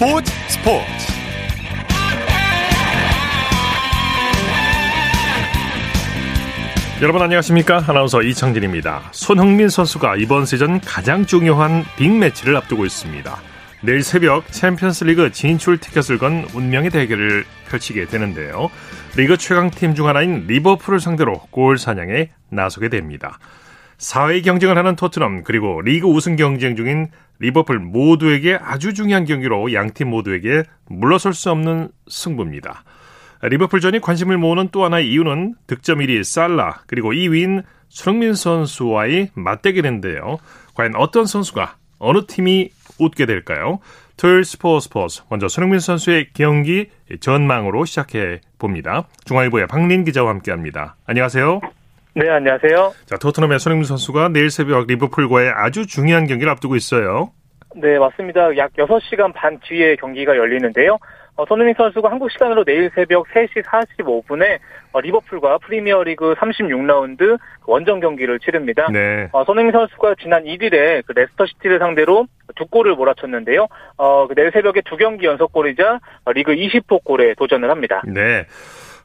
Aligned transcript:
스포츠 0.00 0.32
스포츠. 0.48 1.12
여러분 7.02 7.20
안녕하십니까? 7.20 7.84
아나운서 7.86 8.22
이창진입니다. 8.22 9.10
손흥민 9.12 9.68
선수가 9.68 10.16
이번 10.16 10.46
시즌 10.46 10.80
가장 10.80 11.26
중요한 11.26 11.84
빅매치를 11.98 12.56
앞두고 12.56 12.86
있습니다. 12.86 13.36
내일 13.82 14.02
새벽 14.02 14.50
챔피언스리그 14.50 15.32
진출 15.32 15.76
티켓을 15.76 16.16
건 16.16 16.46
운명의 16.54 16.88
대결을 16.88 17.44
펼치게 17.68 18.06
되는데요. 18.06 18.70
리그 19.16 19.36
최강팀 19.36 19.94
중 19.94 20.08
하나인 20.08 20.46
리버풀을 20.46 20.98
상대로 20.98 21.42
골 21.50 21.76
사냥에 21.76 22.30
나서게 22.48 22.88
됩니다 22.88 23.38
4회 24.00 24.42
경쟁을 24.42 24.78
하는 24.78 24.96
토트넘 24.96 25.44
그리고 25.44 25.80
리그 25.82 26.06
우승 26.06 26.36
경쟁 26.36 26.74
중인 26.74 27.08
리버풀 27.38 27.78
모두에게 27.78 28.58
아주 28.60 28.94
중요한 28.94 29.24
경기로 29.24 29.72
양팀 29.72 30.08
모두에게 30.08 30.64
물러설 30.86 31.34
수 31.34 31.50
없는 31.50 31.90
승부입니다. 32.08 32.84
리버풀전이 33.42 34.00
관심을 34.00 34.38
모으는 34.38 34.68
또 34.72 34.84
하나의 34.84 35.10
이유는 35.10 35.54
득점 35.66 36.00
1위 36.00 36.24
살라 36.24 36.82
그리고 36.86 37.12
2위인 37.12 37.62
손흥민 37.88 38.34
선수와의 38.34 39.30
맞대결인데요. 39.34 40.38
과연 40.74 40.94
어떤 40.96 41.26
선수가 41.26 41.76
어느 41.98 42.26
팀이 42.26 42.70
웃게 42.98 43.26
될까요? 43.26 43.80
토요일 44.16 44.44
스포츠 44.44 44.84
스포츠 44.84 45.22
먼저 45.30 45.48
손흥민 45.48 45.80
선수의 45.80 46.28
경기 46.34 46.88
전망으로 47.20 47.86
시작해 47.86 48.40
봅니다. 48.58 49.08
중앙일보의 49.24 49.66
박린 49.66 50.04
기자와 50.04 50.30
함께합니다. 50.30 50.96
안녕하세요. 51.06 51.79
네, 52.14 52.28
안녕하세요. 52.28 52.92
자, 53.06 53.16
토트넘의 53.18 53.60
손흥민 53.60 53.84
선수가 53.84 54.30
내일 54.30 54.50
새벽 54.50 54.86
리버풀과의 54.86 55.52
아주 55.54 55.86
중요한 55.86 56.26
경기를 56.26 56.50
앞두고 56.50 56.74
있어요. 56.74 57.30
네, 57.76 57.98
맞습니다. 57.98 58.56
약 58.56 58.72
6시간 58.72 59.32
반 59.32 59.60
뒤에 59.60 59.94
경기가 59.96 60.36
열리는데요. 60.36 60.98
어, 61.36 61.44
손흥민 61.46 61.74
선수가 61.76 62.10
한국 62.10 62.30
시간으로 62.32 62.64
내일 62.64 62.90
새벽 62.94 63.26
3시 63.28 63.62
45분에 63.64 64.58
어, 64.92 65.00
리버풀과 65.00 65.58
프리미어리그 65.58 66.34
36라운드 66.34 67.38
원정 67.64 68.00
경기를 68.00 68.40
치릅니다. 68.40 68.88
네. 68.92 69.28
어, 69.32 69.44
손흥민 69.44 69.72
선수가 69.72 70.16
지난 70.20 70.44
1일에 70.44 71.02
그 71.06 71.12
레스터시티를 71.12 71.78
상대로 71.78 72.26
두 72.56 72.66
골을 72.66 72.96
몰아쳤는데요. 72.96 73.68
어, 73.96 74.26
그 74.26 74.34
내일 74.34 74.50
새벽에 74.50 74.82
두 74.84 74.96
경기 74.96 75.26
연속골이자 75.26 76.00
어, 76.24 76.32
리그 76.32 76.52
20호 76.52 77.04
골에 77.04 77.34
도전을 77.34 77.70
합니다. 77.70 78.02
네. 78.04 78.44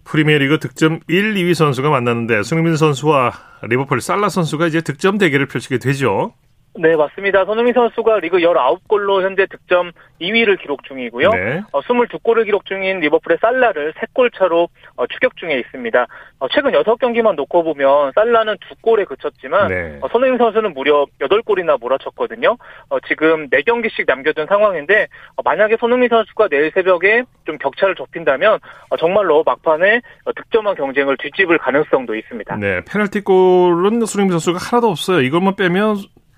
프리미어리그 0.06 0.60
득점 0.60 1.02
1, 1.08 1.34
2위 1.34 1.54
선수가 1.54 1.90
만났는데 1.90 2.44
손흥민 2.44 2.78
선수와 2.78 3.34
리버풀 3.64 4.02
살라 4.02 4.30
선수가 4.30 4.68
이제 4.68 4.82
득점 4.82 5.18
대결을 5.18 5.48
펼치게 5.48 5.80
되죠. 5.80 6.34
네, 6.78 6.96
맞습니다. 6.96 7.46
손흥민 7.46 7.74
선수가 7.74 8.20
리그 8.20 8.38
19골로 8.38 9.22
현재 9.22 9.46
득점 9.46 9.92
2위를 10.22 10.60
기록 10.62 10.84
중이고요. 10.84 11.30
네. 11.30 11.62
어, 11.72 11.80
22골을 11.82 12.46
기록 12.46 12.66
중인 12.66 13.00
리버풀의 13.00 13.38
살라를 13.40 13.94
3골 13.94 14.34
차로 14.38 14.68
어, 14.98 15.08
추격 15.08 15.38
중에 15.38 15.58
있습니다. 15.60 16.08
어, 16.40 16.48
최근 16.50 16.72
6경기만 16.72 17.36
놓고 17.36 17.64
보면 17.64 18.12
살라는 18.14 18.58
2골에 18.58 19.08
그쳤지만 19.08 19.70
네. 19.70 20.00
어, 20.02 20.08
손흥민 20.10 20.38
선수는 20.38 20.74
무려 20.74 21.06
8골이나 21.22 21.80
몰아쳤거든요. 21.80 22.58
어, 22.90 23.00
지금 23.08 23.50
4경기씩 23.50 24.06
남겨둔 24.06 24.46
상황인데 24.48 25.08
어, 25.38 25.42
만약에 25.44 25.78
손흥민 25.80 26.10
선수가 26.10 26.50
내일 26.50 26.72
새벽에 26.74 27.24
좀 27.46 27.58
격차를 27.58 27.96
좁힌다면 27.96 28.60
어, 28.90 28.98
정말로 28.98 29.44
막판에 29.46 30.02
어, 30.26 30.34
득점한 30.34 30.76
경쟁을 30.76 31.16
뒤집을 31.18 31.58
가능성도 31.58 32.16
있습니다. 32.16 32.58
네. 32.58 32.82
페널티골은 32.86 34.06
손흥민 34.06 34.32
선수가 34.32 34.60
하나도 34.60 34.90
없어요. 34.90 35.22
이것만 35.22 35.56
빼면 35.56 35.98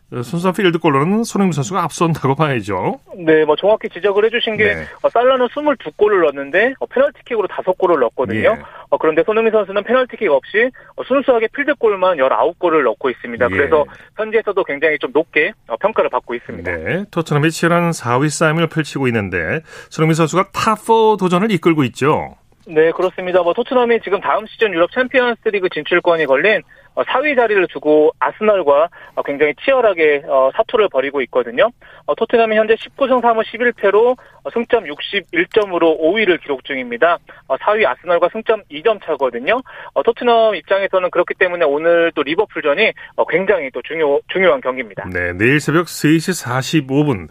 순수한 0.10 0.54
필드 0.54 0.80
골로는 0.80 1.26
손흥민 1.26 1.52
선수가 1.52 1.84
앞선다고 1.84 2.36
봐야죠. 2.36 3.00
네, 3.18 3.44
뭐 3.44 3.58
정확히 3.58 3.90
지적을 3.90 4.24
해주신 4.26 4.56
게 4.56 4.76
네. 4.76 4.86
어, 5.02 5.10
살라는 5.10 5.48
22골을 5.48 6.22
넣었는데 6.22 6.76
어, 6.80 6.86
페널티킥으로 6.86 7.48
5골을 7.50 8.00
넣었거든요. 8.00 8.40
예. 8.40 8.64
어, 8.90 8.98
그런데 8.98 9.24
손흥민 9.26 9.52
선수는 9.52 9.84
페널티킥 9.84 10.32
없이 10.32 10.72
어, 10.96 11.04
순수하게 11.04 11.48
필드골만 11.54 12.18
19골을 12.18 12.84
넣고 12.84 13.10
있습니다. 13.10 13.46
예. 13.46 13.50
그래서 13.50 13.86
현지에서도 14.16 14.64
굉장히 14.64 14.98
좀 14.98 15.12
높게 15.14 15.52
어, 15.68 15.76
평가를 15.76 16.10
받고 16.10 16.36
있습니다. 16.36 16.72
네. 16.72 17.04
토트넘이 17.12 17.52
치열한 17.52 17.92
4위 17.92 18.30
싸움을 18.30 18.68
펼치고 18.68 19.08
있는데 19.08 19.62
손흥민 19.90 20.16
선수가 20.16 20.52
top4 20.52 21.20
도전을 21.20 21.52
이끌고 21.52 21.84
있죠. 21.86 22.36
네, 22.68 22.92
그렇습니다. 22.92 23.42
뭐 23.44 23.54
토트넘이 23.54 24.02
지금 24.02 24.20
다음 24.20 24.46
시즌 24.48 24.74
유럽 24.74 24.92
챔피언스리그 24.92 25.70
진출권이 25.70 26.26
걸린 26.26 26.62
어, 26.96 27.04
4위 27.04 27.36
자리를 27.36 27.68
두고 27.68 28.12
아스널과 28.20 28.90
어, 29.16 29.24
굉장히 29.24 29.54
치열하게 29.64 30.24
어, 30.28 30.50
사투를 30.56 30.90
벌이고 30.90 31.22
있거든요. 31.22 31.70
어, 32.08 32.16
토트넘이 32.16 32.58
현재 32.58 32.76
19승 32.76 33.22
3무 33.22 33.44
11패로 33.46 34.18
어, 34.44 34.50
승점 34.52 34.86
61점으로 34.86 36.00
5위를 36.02 36.42
기록 36.42 36.66
중입니다. 36.66 37.20
어, 37.48 37.56
4위 37.56 37.86
아스널과 37.86 38.30
승점 38.34 38.64
2점 38.72 39.06
차거든요. 39.06 39.62
어, 39.94 40.04
토트넘 40.04 40.56
입장에서는 40.56 41.12
그렇기 41.12 41.36
때문에 41.36 41.66
오늘 41.66 42.12
또 42.16 42.24
리버풀전이 42.24 42.92
어, 43.16 43.26
굉장히 43.28 43.70
또 43.72 43.82
중요 43.84 44.20
중요한 44.28 44.60
경기입니다. 44.60 45.08
네. 45.14 45.34
내일 45.34 45.60
새벽 45.60 45.86
3시 45.86 46.88
45분. 46.88 47.30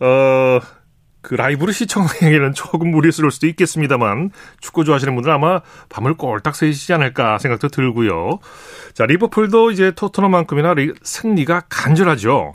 어, 0.00 0.79
그 1.22 1.34
라이브로 1.34 1.70
시청하기에는 1.72 2.54
조금 2.54 2.90
무리스러울 2.90 3.30
수도 3.30 3.46
있겠습니다만 3.46 4.30
축구 4.60 4.84
좋아하시는 4.84 5.14
분들은 5.14 5.34
아마 5.34 5.60
밤을 5.90 6.14
꼴딱 6.14 6.54
새시지 6.54 6.92
않을까 6.94 7.38
생각도 7.38 7.68
들고요. 7.68 8.38
자, 8.94 9.04
리버풀도 9.06 9.70
이제 9.70 9.90
토트넘만큼이나 9.92 10.74
리- 10.74 10.92
승리가 11.02 11.62
간절하죠. 11.68 12.54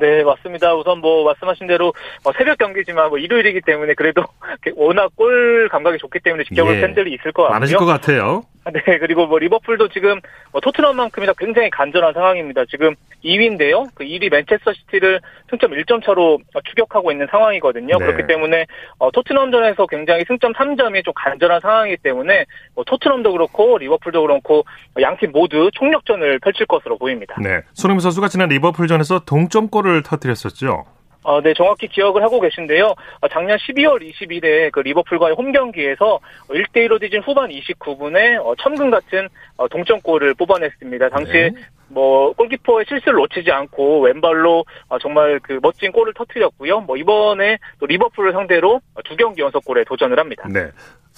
네, 0.00 0.22
맞습니다. 0.22 0.74
우선 0.74 1.00
뭐 1.00 1.24
말씀하신 1.24 1.66
대로 1.66 1.92
어, 2.24 2.30
새벽 2.36 2.58
경기지만 2.58 3.08
뭐 3.08 3.18
일요일이기 3.18 3.62
때문에 3.66 3.94
그래도 3.94 4.22
워낙 4.76 5.10
골 5.16 5.68
감각이 5.70 5.98
좋기 5.98 6.20
때문에 6.20 6.44
지켜볼 6.44 6.76
예. 6.76 6.80
팬들이 6.80 7.12
있을 7.14 7.32
것 7.32 7.42
같고요. 7.44 7.54
많으실 7.54 7.76
것 7.78 7.84
같아요. 7.86 8.42
네, 8.72 8.98
그리고 8.98 9.26
뭐 9.26 9.38
리버풀도 9.38 9.88
지금 9.88 10.20
뭐 10.52 10.60
토트넘만큼이나 10.60 11.32
굉장히 11.38 11.70
간절한 11.70 12.12
상황입니다. 12.14 12.64
지금 12.66 12.94
2위인데요. 13.24 13.88
그 13.94 14.04
1위 14.04 14.30
맨체스터 14.30 14.72
시티를 14.72 15.20
승점 15.50 15.72
1점 15.72 16.04
차로 16.04 16.38
추격하고 16.64 17.10
있는 17.10 17.26
상황이거든요. 17.30 17.98
네. 17.98 18.04
그렇기 18.06 18.26
때문에 18.26 18.66
어, 18.98 19.10
토트넘전에서 19.10 19.86
굉장히 19.86 20.24
승점 20.26 20.52
3점이 20.52 21.04
좀 21.04 21.14
간절한 21.14 21.60
상황이기 21.60 21.98
때문에 22.02 22.44
뭐 22.74 22.84
토트넘도 22.84 23.32
그렇고 23.32 23.78
리버풀도 23.78 24.22
그렇고 24.22 24.64
양팀 25.00 25.32
모두 25.32 25.70
총력전을 25.72 26.40
펼칠 26.40 26.66
것으로 26.66 26.98
보입니다. 26.98 27.36
네. 27.42 27.60
손흥민 27.72 28.00
선수가 28.00 28.28
지난 28.28 28.48
리버풀전에서 28.48 29.20
동점골을 29.20 30.02
터뜨렸었죠. 30.02 30.97
어, 31.28 31.42
네, 31.42 31.52
정확히 31.52 31.88
기억을 31.88 32.22
하고 32.22 32.40
계신데요. 32.40 32.86
어, 32.86 33.28
작년 33.28 33.58
12월 33.58 34.00
20일에 34.00 34.72
그 34.72 34.80
리버풀과의 34.80 35.34
홈 35.34 35.52
경기에서 35.52 36.20
1대1로 36.48 36.98
뒤진 36.98 37.20
후반 37.20 37.50
29분에 37.50 38.42
어, 38.42 38.54
천금 38.58 38.90
같은 38.90 39.28
어, 39.58 39.68
동점골을 39.68 40.32
뽑아냈습니다. 40.32 41.10
당시에 41.10 41.50
네. 41.50 41.60
뭐 41.88 42.32
골키퍼의 42.32 42.86
실수를 42.88 43.18
놓치지 43.18 43.50
않고 43.50 44.00
왼발로 44.04 44.64
어, 44.88 44.98
정말 44.98 45.38
그 45.42 45.58
멋진 45.60 45.92
골을 45.92 46.14
터뜨렸고요. 46.14 46.80
뭐 46.80 46.96
이번에 46.96 47.58
또 47.78 47.84
리버풀을 47.84 48.32
상대로 48.32 48.80
어, 48.94 49.02
두 49.04 49.14
경기 49.14 49.42
연속골에 49.42 49.84
도전을 49.84 50.18
합니다. 50.18 50.48
네. 50.50 50.70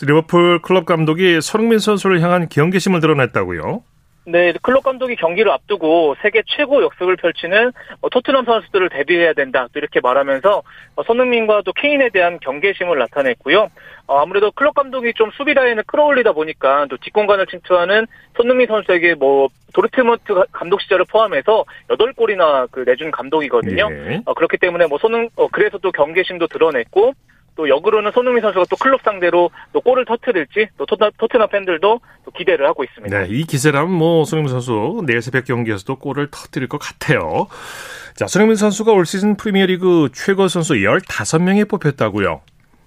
리버풀 0.03 0.63
클럽 0.63 0.87
감독이 0.87 1.41
손흥민 1.41 1.79
선수를 1.79 2.21
향한 2.21 2.49
경계심을 2.49 2.99
드러냈다고요. 2.99 3.85
네, 4.31 4.53
클럽 4.63 4.83
감독이 4.85 5.17
경기를 5.17 5.51
앞두고 5.53 6.17
세계 6.23 6.43
최고 6.47 6.83
역습을 6.83 7.17
펼치는 7.17 7.73
어, 8.01 8.09
토트넘 8.09 8.45
선수들을 8.45 8.89
대비해야 8.91 9.33
된다. 9.33 9.67
또 9.73 9.79
이렇게 9.79 10.01
말하면서 10.01 10.63
어, 10.97 11.03
손흥민과 11.03 11.63
또 11.65 11.73
케인에 11.73 12.09
대한 12.11 12.39
경계심을 12.41 12.99
나타냈고요. 12.99 13.69
어, 14.07 14.19
아무래도 14.19 14.51
클럽 14.53 14.75
감독이 14.75 15.13
좀 15.15 15.31
수비 15.33 15.55
라인을 15.55 15.85
끌어올리다 15.87 16.33
보니까 16.33 16.87
또 16.91 16.97
뒷공간을 16.99 17.47
침투하는 17.47 18.07
손흥민 18.37 18.67
선수에게 18.67 19.15
뭐 19.15 19.49
도르트문트 19.75 20.35
가- 20.35 20.45
감독 20.53 20.81
시절을 20.83 21.07
포함해서 21.11 21.65
8골이나 21.89 22.69
그 22.71 22.81
내준 22.87 23.11
감독이거든요. 23.11 23.89
예. 23.91 24.21
어, 24.27 24.35
그렇기 24.35 24.59
때문에 24.59 24.87
뭐 24.87 24.99
손흥 24.99 25.29
어, 25.37 25.49
그래서 25.49 25.79
또 25.79 25.93
경계심도 25.93 26.47
드러냈고 26.49 27.13
또 27.61 27.69
역으로는 27.69 28.13
손흥민 28.13 28.41
선수가 28.41 28.65
또 28.71 28.77
클럽 28.77 29.03
상대로 29.03 29.51
또 29.75 29.83
골을 29.83 30.07
터트릴지 30.07 30.69
또 30.79 30.87
토트넘, 30.87 31.11
토트넘 31.19 31.51
팬들도 31.51 32.01
또 32.25 32.31
기대를 32.31 32.67
하고 32.67 32.85
있습니다. 32.85 33.19
네, 33.19 33.27
이 33.29 33.45
기세라면 33.45 33.93
뭐 33.93 34.25
손흥민 34.25 34.51
선수 34.51 35.03
내일 35.07 35.21
새벽 35.21 35.45
경기에서도 35.45 35.97
골을 35.97 36.29
터뜨릴 36.31 36.69
것 36.69 36.79
같아요. 36.79 37.49
자, 38.15 38.27
손흥민 38.27 38.57
선수가 38.57 38.93
올 38.93 39.05
시즌 39.05 39.37
프리미어리그 39.37 40.09
최고 40.15 40.49
선수 40.49 40.73
15명에 40.73 41.69
뽑혔다고요. 41.69 42.41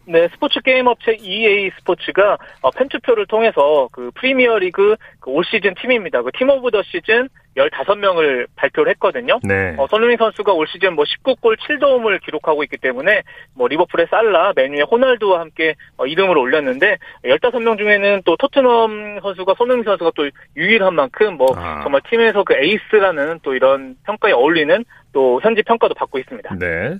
네, 0.05 0.27
스포츠 0.33 0.59
게임 0.61 0.87
업체 0.87 1.15
EA 1.21 1.69
스포츠가 1.77 2.37
어, 2.61 2.71
팬투표를 2.71 3.27
통해서 3.27 3.87
그 3.91 4.09
프리미어리그 4.15 4.95
그 5.19 5.35
올 5.35 5.45
시즌 5.45 5.75
팀입니다. 5.75 6.23
그 6.23 6.31
Team 6.31 6.49
of 6.49 6.71
the 6.71 6.81
Season 6.81 7.29
15명을 7.55 8.47
발표를 8.55 8.91
했거든요. 8.91 9.39
네. 9.43 9.75
어, 9.77 9.87
손흥민 9.87 10.17
선수가 10.17 10.53
올 10.53 10.67
시즌 10.67 10.95
뭐 10.95 11.05
19골 11.05 11.57
7도움을 11.59 12.21
기록하고 12.23 12.63
있기 12.63 12.77
때문에 12.77 13.23
뭐 13.53 13.67
리버풀의 13.67 14.07
살라, 14.09 14.53
맨유의 14.55 14.85
호날두와 14.89 15.39
함께 15.39 15.75
어, 15.97 16.05
이름을 16.05 16.37
올렸는데 16.37 16.97
15명 17.25 17.77
중에는 17.77 18.21
또 18.25 18.35
토트넘 18.37 19.19
선수가 19.21 19.53
손흥민 19.57 19.83
선수가 19.83 20.11
또 20.15 20.29
유일한 20.55 20.95
만큼 20.95 21.37
뭐 21.37 21.47
아. 21.55 21.81
정말 21.83 22.01
팀에서 22.09 22.43
그 22.43 22.53
에이스라는 22.55 23.39
또 23.43 23.53
이런 23.53 23.95
평가에 24.05 24.31
어울리는 24.31 24.83
또 25.11 25.39
현지 25.41 25.61
평가도 25.61 25.93
받고 25.93 26.17
있습니다. 26.19 26.55
네. 26.59 26.97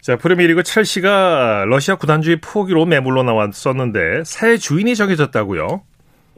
자, 0.00 0.16
프리미어리그 0.16 0.62
첼시가 0.62 1.64
러시아 1.66 1.96
구단주의 1.96 2.36
포기로 2.36 2.86
매물로 2.86 3.24
나왔었는데 3.24 4.22
새 4.24 4.56
주인이 4.56 4.94
정해졌다고요? 4.94 5.82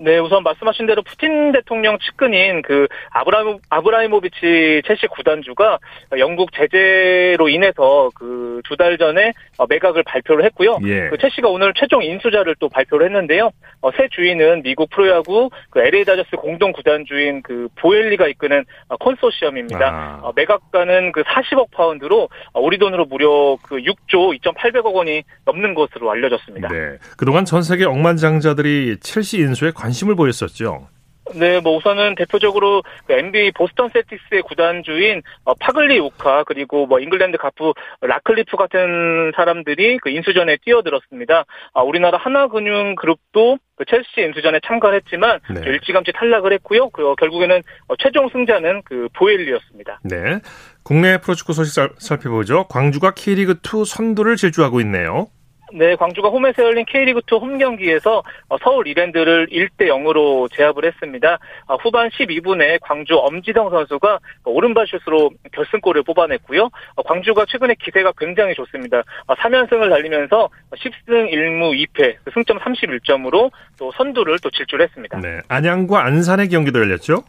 네, 0.00 0.18
우선 0.18 0.42
말씀하신 0.42 0.86
대로 0.86 1.02
푸틴 1.02 1.52
대통령 1.52 1.98
측근인 1.98 2.62
그 2.62 2.86
아브라임, 3.10 3.58
아브라모비치 3.68 4.82
첼시 4.86 5.06
구단주가 5.08 5.78
영국 6.18 6.52
제재로 6.52 7.48
인해서 7.48 8.10
그 8.14 8.50
두 8.64 8.76
달 8.76 8.96
전에 8.98 9.32
매각을 9.68 10.02
발표를 10.04 10.44
했고요. 10.46 10.78
예. 10.84 11.08
그 11.08 11.18
첼시가 11.18 11.48
오늘 11.48 11.72
최종 11.74 12.02
인수자를 12.02 12.54
또 12.58 12.68
발표를 12.68 13.06
했는데요. 13.06 13.50
어, 13.82 13.90
새 13.96 14.08
주인은 14.10 14.62
미국 14.62 14.88
프로야구 14.90 15.50
그 15.70 15.80
LA 15.80 16.04
다저스 16.04 16.36
공동 16.36 16.72
구단주인 16.72 17.42
그 17.42 17.68
보엘리가 17.76 18.28
이끄는 18.28 18.64
컨소시엄입니다. 19.00 19.86
아. 19.86 20.20
어, 20.22 20.32
매각가는 20.34 21.12
그 21.12 21.22
40억 21.22 21.70
파운드로 21.72 22.28
우리 22.54 22.78
돈으로 22.78 23.04
무려 23.06 23.56
그 23.62 23.76
6조 23.76 24.38
2,800억 24.40 24.94
원이 24.94 25.22
넘는 25.44 25.74
것으로 25.74 26.10
알려졌습니다. 26.10 26.68
네. 26.68 26.96
그동안 27.18 27.44
전 27.44 27.62
세계 27.62 27.84
억만장자들이 27.84 28.98
첼시 29.00 29.38
인수에 29.38 29.72
관 29.72 29.89
관심을 29.90 30.14
보였었죠. 30.14 30.88
네, 31.34 31.60
뭐 31.60 31.76
우선은 31.76 32.16
대표적으로 32.16 32.82
그 33.06 33.12
NBA 33.12 33.52
보스턴 33.52 33.88
셀틱스의 33.92 34.42
구단주인 34.42 35.22
어, 35.44 35.54
팔리우카 35.54 36.42
그리고 36.44 36.86
뭐 36.86 36.98
잉글랜드 36.98 37.38
갑부 37.38 37.72
래클리프 38.00 38.56
같은 38.56 39.30
사람들이 39.36 39.98
그 39.98 40.10
인수전에 40.10 40.58
뛰어들었습니다. 40.64 41.44
아, 41.74 41.82
우리나라 41.82 42.18
하나금융 42.18 42.96
그룹도 42.96 43.58
그 43.76 43.84
첼시 43.84 44.26
인수전에 44.26 44.58
참가했지만 44.66 45.38
네. 45.54 45.60
일찌감치 45.66 46.12
탈락을 46.14 46.52
했고요. 46.54 46.90
그 46.90 47.14
결국에는 47.14 47.62
어, 47.86 47.94
최종 47.98 48.28
승자는 48.28 48.82
그 48.84 49.08
보엘리였습니다. 49.14 50.00
네, 50.02 50.40
국내 50.82 51.18
프로축구 51.18 51.52
소식 51.52 51.92
살펴보죠. 51.98 52.66
광주가 52.68 53.12
K리그 53.14 53.60
2 53.62 53.84
선두를 53.84 54.34
질주하고 54.34 54.80
있네요. 54.80 55.28
네, 55.72 55.94
광주가 55.96 56.28
홈에서 56.28 56.62
열린 56.62 56.84
K리그2 56.84 57.40
홈 57.40 57.58
경기에서 57.58 58.22
어, 58.48 58.56
서울 58.62 58.86
이랜드를 58.88 59.48
1대 59.48 59.86
0으로 59.88 60.50
제압을 60.52 60.84
했습니다. 60.84 61.38
어, 61.66 61.76
후반 61.76 62.08
12분에 62.10 62.78
광주 62.80 63.16
엄지성 63.16 63.70
선수가 63.70 64.18
오른발 64.44 64.86
슛으로 64.86 65.30
결승골을 65.52 66.02
뽑아냈고요. 66.02 66.70
어, 66.96 67.02
광주가 67.02 67.44
최근에 67.48 67.74
기세가 67.82 68.12
굉장히 68.18 68.54
좋습니다. 68.54 69.02
3연승을 69.28 69.88
달리면서 69.88 70.48
10승 70.72 71.32
1무 71.32 71.86
2패, 71.86 72.16
승점 72.32 72.58
31점으로 72.58 73.50
또 73.78 73.92
선두를 73.92 74.38
또 74.42 74.50
질주했습니다. 74.50 75.20
네, 75.20 75.40
안양과 75.48 76.04
안산의 76.04 76.48
경기도 76.48 76.80
열렸죠? 76.80 77.22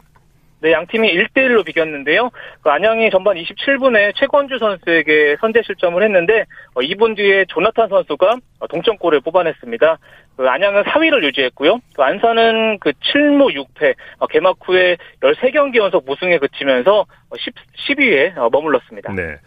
네, 0.61 0.71
양 0.71 0.85
팀이 0.85 1.11
1대1로 1.11 1.65
비겼는데요. 1.65 2.29
그 2.61 2.69
안양이 2.69 3.09
전반 3.09 3.35
27분에 3.35 4.13
최건주 4.15 4.59
선수에게 4.59 5.37
선제 5.41 5.63
실점을 5.65 6.01
했는데 6.01 6.45
어, 6.75 6.81
2분 6.81 7.15
뒤에 7.15 7.45
조나탄 7.49 7.89
선수가 7.89 8.37
동점골을 8.69 9.21
뽑아냈습니다. 9.21 9.97
그 10.37 10.47
안양은 10.47 10.83
4위를 10.83 11.23
유지했고요. 11.23 11.79
그 11.95 12.03
안산은 12.03 12.77
그 12.79 12.91
7무 12.91 13.55
6패 13.55 13.95
어, 14.19 14.27
개막 14.27 14.57
후에 14.63 14.97
13경기 15.21 15.77
연속 15.77 16.05
무승에 16.05 16.37
그치면서 16.37 17.05
10, 17.35 17.53
10위에 17.97 18.37
어, 18.37 18.49
머물렀습니다. 18.51 19.13
네. 19.13 19.37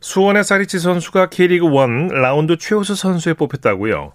수원의 0.00 0.44
사리치 0.44 0.78
선수가 0.78 1.30
K리그 1.30 1.66
1 1.66 2.08
라운드 2.22 2.56
최우수 2.56 2.94
선수에 2.94 3.34
뽑혔다고요. 3.34 4.12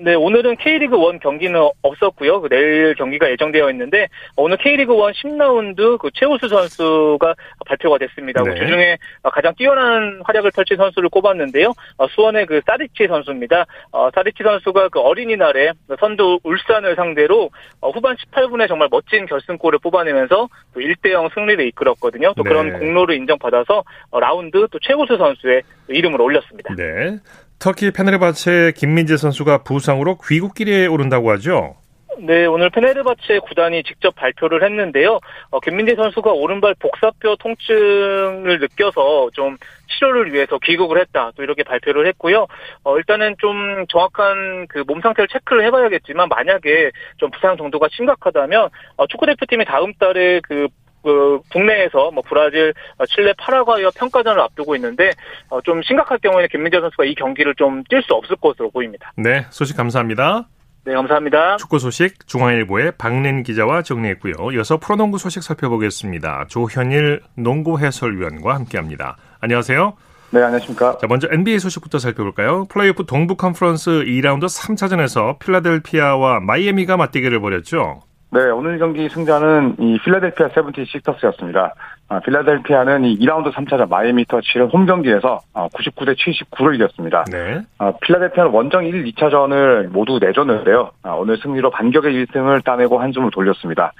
네, 0.00 0.14
오늘은 0.14 0.56
K리그 0.56 0.96
1 0.96 1.18
경기는 1.18 1.60
없었고요. 1.82 2.40
그 2.40 2.48
내일 2.48 2.94
경기가 2.94 3.28
예정되어 3.30 3.68
있는데 3.70 4.06
오늘 4.36 4.56
K리그 4.56 4.94
1 4.94 4.98
10라운드 5.12 5.98
그 5.98 6.10
최우수 6.14 6.48
선수가 6.48 7.34
발표가 7.66 7.98
됐습니다. 7.98 8.42
네. 8.44 8.54
그중에 8.54 8.96
가장 9.24 9.54
뛰어난 9.56 10.20
활약을 10.24 10.52
펼친 10.54 10.76
선수를 10.76 11.08
꼽았는데요. 11.08 11.72
어, 11.96 12.06
수원의 12.08 12.46
그 12.46 12.60
사리치 12.64 13.08
선수입니다. 13.08 13.66
어, 13.90 14.08
사리치 14.14 14.42
선수가 14.44 14.90
그 14.90 15.00
어린이날에 15.00 15.72
선두 15.98 16.38
울산을 16.44 16.94
상대로 16.94 17.50
어, 17.80 17.90
후반 17.90 18.14
18분에 18.16 18.68
정말 18.68 18.88
멋진 18.90 19.26
결승골을 19.26 19.80
뽑아내면서 19.80 20.48
1대 20.76 21.10
0 21.10 21.28
승리를 21.34 21.66
이끌었거든요. 21.66 22.34
또 22.36 22.44
네. 22.44 22.48
그런 22.48 22.78
공로를 22.78 23.16
인정받아서 23.16 23.82
라운드 24.12 24.68
또 24.70 24.78
최우수 24.80 25.16
선수의 25.16 25.62
이름을 25.88 26.20
올렸습니다. 26.20 26.74
네. 26.76 27.18
터키 27.58 27.90
페네르바체 27.90 28.72
김민재 28.76 29.16
선수가 29.16 29.64
부상으로 29.64 30.18
귀국길에 30.18 30.86
오른다고 30.86 31.30
하죠. 31.32 31.74
네, 32.20 32.46
오늘 32.46 32.68
페네르바체 32.70 33.38
구단이 33.40 33.84
직접 33.84 34.14
발표를 34.16 34.64
했는데요. 34.64 35.20
어, 35.50 35.60
김민재 35.60 35.94
선수가 35.94 36.32
오른발 36.32 36.74
복사뼈 36.80 37.36
통증을 37.36 38.58
느껴서 38.60 39.30
좀 39.34 39.56
치료를 39.88 40.32
위해서 40.32 40.58
귀국을 40.58 41.00
했다. 41.00 41.30
또 41.36 41.42
이렇게 41.44 41.62
발표를 41.62 42.06
했고요. 42.08 42.46
어, 42.82 42.96
일단은 42.96 43.36
좀 43.38 43.86
정확한 43.88 44.66
그 44.68 44.84
몸 44.88 45.00
상태를 45.00 45.28
체크를 45.28 45.64
해봐야겠지만 45.66 46.28
만약에 46.28 46.90
좀 47.18 47.30
부상 47.30 47.56
정도가 47.56 47.86
심각하다면 47.92 48.68
어, 48.96 49.06
축구 49.06 49.26
대표팀이 49.26 49.64
다음 49.64 49.92
달에 49.94 50.40
그 50.42 50.66
그 51.02 51.40
국내에서 51.50 52.10
뭐 52.10 52.22
브라질, 52.26 52.74
어, 52.98 53.06
칠레, 53.06 53.32
파라과이와 53.38 53.90
평가전을 53.94 54.40
앞두고 54.40 54.74
있는데 54.76 55.10
어, 55.48 55.60
좀 55.62 55.82
심각할 55.82 56.18
경우에는 56.18 56.48
김민재 56.50 56.80
선수가 56.80 57.04
이 57.04 57.14
경기를 57.14 57.54
좀 57.54 57.82
뛸 57.88 58.02
수 58.02 58.14
없을 58.14 58.36
것으로 58.36 58.70
보입니다. 58.70 59.12
네, 59.16 59.46
소식 59.50 59.76
감사합니다. 59.76 60.48
네, 60.84 60.94
감사합니다. 60.94 61.56
축구 61.56 61.78
소식 61.78 62.26
중앙일보의 62.26 62.92
박린 62.98 63.42
기자와 63.42 63.82
정리했고요. 63.82 64.32
이어서 64.54 64.78
프로농구 64.78 65.18
소식 65.18 65.42
살펴보겠습니다. 65.42 66.46
조현일 66.48 67.20
농구 67.36 67.78
해설위원과 67.78 68.54
함께합니다. 68.54 69.16
안녕하세요. 69.40 69.94
네, 70.30 70.42
안녕하십니까. 70.42 70.98
자, 70.98 71.06
먼저 71.06 71.28
NBA 71.30 71.58
소식부터 71.58 71.98
살펴볼까요? 71.98 72.66
플레이오프 72.66 73.06
동부 73.06 73.36
컨퍼런스 73.36 73.90
2라운드 73.90 74.44
3차전에서 74.44 75.38
필라델피아와 75.38 76.40
마이애미가 76.40 76.96
맞대결을 76.96 77.40
벌였죠. 77.40 78.00
네, 78.30 78.40
오늘 78.50 78.78
경기 78.78 79.08
승자는 79.08 79.76
이 79.78 79.98
필라델피아 80.04 80.48
세븐틴 80.48 80.84
식터스였습니다. 80.84 81.74
아, 82.08 82.20
필라델피아는 82.20 83.06
이 83.06 83.18
2라운드 83.20 83.52
3차전 83.52 83.88
마이애미 83.88 84.26
터치를 84.26 84.68
홈 84.68 84.84
경기에서 84.84 85.40
99대 85.54 86.10
아, 86.10 86.12
79로 86.12 86.74
이겼습니다. 86.74 87.24
네. 87.32 87.62
아, 87.78 87.92
필라델피아는 88.02 88.52
원정 88.52 88.84
1, 88.84 89.04
2차전을 89.04 89.88
모두 89.88 90.18
내줬는데요. 90.20 90.90
아, 91.04 91.12
오늘 91.12 91.38
승리로 91.38 91.70
반격의 91.70 92.26
1승을 92.26 92.62
따내고 92.64 92.98
한숨을 92.98 93.30
돌렸습니다. 93.30 93.92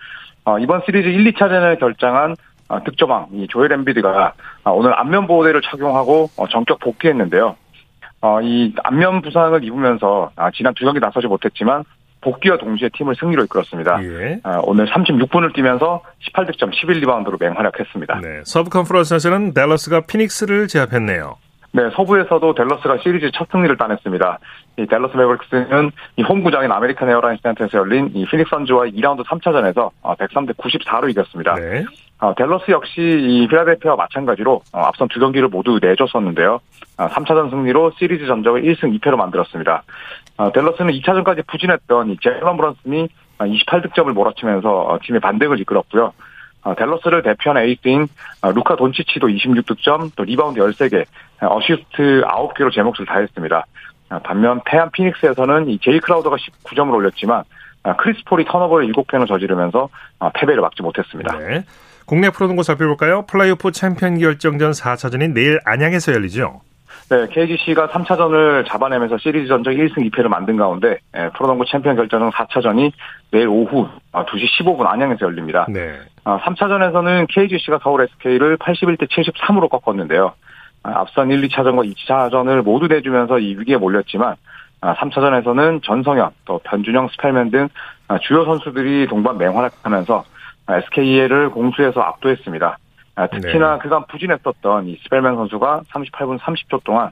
아, 0.45 0.59
이번 0.59 0.83
시리즈 0.85 1.09
1, 1.09 1.33
2차전을 1.33 1.81
결정한 1.81 2.37
아, 2.69 2.81
득점왕 2.81 3.29
이 3.33 3.47
조엘 3.49 3.73
엠비드가 3.73 4.35
아, 4.65 4.71
오늘 4.71 4.99
안면 4.99 5.27
보호대를 5.27 5.63
착용하고 5.63 6.29
어, 6.37 6.47
전격 6.49 6.81
복귀했는데요. 6.81 7.57
어, 8.21 8.41
이 8.43 8.75
안면 8.85 9.23
부상을 9.23 9.63
입으면서 9.65 10.31
아, 10.37 10.51
지난 10.51 10.75
두 10.75 10.85
경기 10.85 11.01
나서지 11.01 11.27
못했지만 11.29 11.85
복귀와 12.21 12.57
동시에 12.59 12.91
팀을 12.95 13.15
승리로 13.19 13.45
이끌었습니다. 13.45 14.03
예. 14.03 14.41
아, 14.43 14.61
오늘 14.65 14.87
36분을 14.87 15.55
뛰면서 15.55 16.03
18득점 16.33 16.73
11리바운드로 16.73 17.41
맹활약했습니다. 17.41 18.21
네, 18.21 18.41
서부 18.45 18.71
컨퍼런스에서는 18.71 19.55
댈러스가 19.55 20.03
피닉스를 20.03 20.69
제압했네요. 20.69 21.37
네, 21.71 21.83
서부에서도 21.95 22.55
댈러스가 22.55 22.99
시리즈 23.03 23.31
첫 23.35 23.47
승리를 23.53 23.77
따냈습니다. 23.77 24.39
이 24.79 24.87
댈러스 24.87 25.17
매버릭스는 25.17 25.91
이 26.17 26.23
홈구장인 26.23 26.73
아메리칸 26.73 27.11
에어라인스 27.11 27.43
센터에서 27.43 27.79
열린 27.79 28.11
이 28.15 28.25
피닉스 28.27 28.49
선즈와 28.51 28.87
2라운드 28.87 29.25
3차전에서 29.25 29.91
103대 30.03 30.57
94로 30.57 31.11
이겼습니다. 31.11 31.55
네. 31.57 31.85
어, 32.21 32.35
댈러스 32.35 32.71
역시 32.71 33.01
이 33.01 33.47
필라델피아와 33.49 33.97
마찬가지로 33.97 34.63
어, 34.73 34.81
앞선 34.81 35.09
두 35.09 35.21
경기를 35.21 35.49
모두 35.49 35.79
내줬었는데요. 35.81 36.59
어, 36.97 37.07
3차전 37.07 37.51
승리로 37.51 37.93
시리즈 37.99 38.27
전적을 38.27 38.63
1승 38.63 38.99
2패로 38.99 39.17
만들었습니다. 39.17 39.83
어, 40.39 40.53
댈러스는 40.53 40.93
2차전까지 40.95 41.47
부진했던 41.47 42.11
이 42.11 42.17
제일런 42.23 42.57
브런슨이 42.57 43.09
28득점을 43.39 44.13
몰아치면서 44.13 44.69
어, 44.69 44.99
팀의 45.03 45.21
반등을 45.21 45.61
이끌었고요. 45.61 46.13
어, 46.63 46.75
댈러스를 46.75 47.23
대표하는 47.23 47.63
에이스인 47.63 48.07
어, 48.43 48.53
루카 48.53 48.77
돈치치도 48.77 49.27
26득점, 49.27 50.13
또 50.17 50.25
리바운드 50.25 50.61
13개, 50.61 51.05
어시스트 51.41 52.23
9개로 52.25 52.73
제 52.73 52.83
몫을 52.83 53.05
다했습니다. 53.07 53.67
어, 54.11 54.19
반면 54.21 54.61
패한 54.65 54.91
피닉스에서는 54.93 55.69
이 55.69 55.79
제이 55.81 55.99
크라우더가 56.01 56.37
19점을 56.37 56.93
올렸지만 56.95 57.45
크리스 57.99 58.23
폴이 58.27 58.45
턴오버를 58.45 58.93
7번을 58.93 59.27
저지르면서 59.27 59.89
패배를 60.35 60.61
막지 60.61 60.83
못했습니다. 60.83 61.39
네. 61.39 61.65
국내 62.05 62.29
프로농구 62.29 62.63
살펴볼까요? 62.63 63.25
플레이오프 63.27 63.71
챔피언 63.73 64.19
결정전 64.19 64.73
4차전이 64.73 65.33
내일 65.33 65.59
안양에서 65.65 66.13
열리죠. 66.13 66.61
네, 67.11 67.27
KGC가 67.27 67.89
3차전을 67.89 68.67
잡아내면서 68.67 69.17
시리즈 69.17 69.49
전적 69.49 69.73
1승 69.73 70.11
2패를 70.11 70.29
만든 70.29 70.59
가운데 70.59 70.99
예, 71.17 71.31
프로농구 71.35 71.65
챔피언 71.65 71.97
결정전 71.97 72.31
4차전이 72.31 72.93
내일 73.31 73.49
오후 73.49 73.89
2시 74.13 74.13
아, 74.13 74.25
15분 74.25 74.87
안양에서 74.87 75.25
열립니다. 75.25 75.67
네. 75.71 75.95
3차전에서는 76.25 77.23
아, 77.23 77.27
KGC가 77.31 77.79
서울 77.83 78.03
SK를 78.03 78.59
81대 78.59 79.09
73으로 79.09 79.71
꺾었는데요. 79.71 80.35
아, 80.83 81.01
앞선 81.01 81.31
1, 81.31 81.41
2차전과 81.49 81.91
2차전을 81.95 82.63
모두 82.63 82.89
내주면서 82.89 83.39
이 83.39 83.57
위기에 83.59 83.79
몰렸지만 83.79 84.37
3차전에서는 84.81 85.83
전성현, 85.83 86.31
또 86.45 86.61
변준영, 86.63 87.09
스펠맨 87.09 87.51
등 87.51 87.69
주요 88.23 88.45
선수들이 88.45 89.09
동반 89.09 89.37
맹활약하면서 89.37 90.25
SK를 90.69 91.51
공수에서 91.51 92.01
압도했습니다. 92.01 92.79
아, 93.19 93.27
특히나 93.27 93.75
네. 93.75 93.79
그간 93.81 94.07
부진했었던 94.07 94.87
이 94.87 94.97
스펠맨 95.03 95.35
선수가 95.35 95.83
38분 95.93 96.39
30초 96.39 96.85
동안 96.85 97.11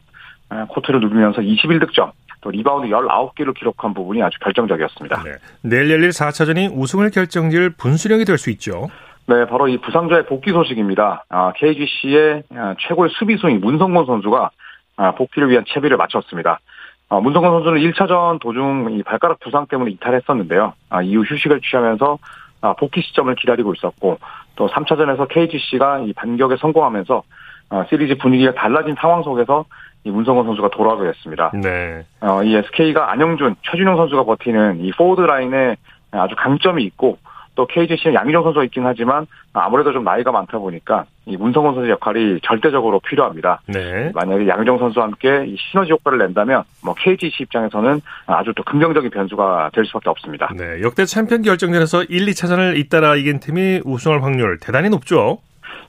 코트를 0.69 1.01
누비면서 1.01 1.41
21득점, 1.41 2.13
또 2.41 2.51
리바운드 2.51 2.89
19개를 2.89 3.53
기록한 3.55 3.93
부분이 3.93 4.23
아주 4.23 4.39
결정적이었습니다. 4.39 5.23
네. 5.25 5.33
내일 5.63 5.91
열릴 5.91 6.11
4차전이 6.11 6.71
우승을 6.73 7.11
결정지을 7.11 7.71
분수령이 7.71 8.25
될 8.25 8.39
수 8.39 8.51
있죠. 8.51 8.89
네, 9.29 9.45
바로 9.47 9.67
이 9.67 9.79
부상자의 9.79 10.27
복귀 10.27 10.53
소식입니다. 10.53 11.25
아, 11.29 11.53
KGC의 11.57 12.45
아, 12.55 12.75
최고의 12.79 13.11
수비수인 13.19 13.61
문성곤 13.61 14.07
선수가 14.07 14.51
아, 14.99 15.11
복귀를 15.17 15.51
위한 15.51 15.65
채비를 15.67 15.97
마쳤습니다. 15.97 16.61
아, 17.09 17.19
문성곤 17.19 17.51
선수는 17.51 17.81
1차전 17.81 18.39
도중 18.41 18.97
이 18.97 19.03
발가락 19.03 19.41
부상 19.41 19.67
때문에 19.67 19.91
이탈했었는데요. 19.91 20.75
아, 20.91 21.03
이후 21.03 21.23
휴식을 21.23 21.61
취하면서 21.61 22.19
아, 22.19 22.19
복귀 22.75 23.03
시점을 23.03 23.35
기다리고 23.37 23.75
있었고 23.75 24.19
또 24.57 24.69
3차전에서 24.69 25.29
KGC가 25.29 26.01
이 26.01 26.13
반격에 26.13 26.57
성공하면서 26.57 27.23
아, 27.69 27.85
시리즈 27.89 28.17
분위기가 28.17 28.55
달라진 28.55 28.95
상황 28.99 29.23
속에서 29.23 29.65
이 30.05 30.11
문성곤 30.11 30.47
선수가 30.47 30.69
돌아오게 30.69 31.05
됐습니다. 31.13 31.51
네. 31.55 32.05
어, 32.21 32.43
이 32.43 32.55
SK가 32.55 33.11
안영준, 33.11 33.57
최준용 33.63 33.97
선수가 33.97 34.25
버티는 34.25 34.81
이 34.81 34.93
포워드 34.93 35.21
라인에 35.21 35.77
아주 36.13 36.35
강점이 36.37 36.85
있고 36.85 37.19
또 37.57 37.67
KGC는 37.67 38.15
양희종 38.15 38.45
선수가 38.45 38.65
있긴 38.67 38.87
하지만 38.87 39.27
아무래도 39.53 39.93
좀 39.93 40.05
나이가 40.05 40.31
많다 40.31 40.59
보니까 40.59 41.07
이 41.25 41.37
문성곤 41.37 41.75
선수 41.75 41.91
역할이 41.91 42.39
절대적으로 42.43 43.01
필요합니다. 43.01 43.61
네. 43.67 44.13
만약에 44.15 44.47
양희종 44.47 44.79
선수와 44.79 45.07
함께 45.07 45.47
이 45.47 45.57
시너지 45.59 45.91
효과를 45.91 46.19
낸다면 46.19 46.63
뭐 46.85 46.95
KGC 46.95 47.45
입장에서는 47.45 48.01
아주 48.27 48.53
또 48.55 48.63
긍정적인 48.63 49.11
변수가 49.11 49.71
될 49.73 49.85
수밖에 49.87 50.11
없습니다. 50.11 50.53
네, 50.55 50.81
역대 50.83 51.05
챔피언 51.05 51.43
결정전에서 51.43 52.05
1, 52.05 52.27
2차전을 52.27 52.77
잇따라 52.77 53.17
이긴 53.17 53.41
팀이 53.41 53.81
우승할 53.85 54.23
확률 54.23 54.59
대단히 54.61 54.89
높죠. 54.91 55.39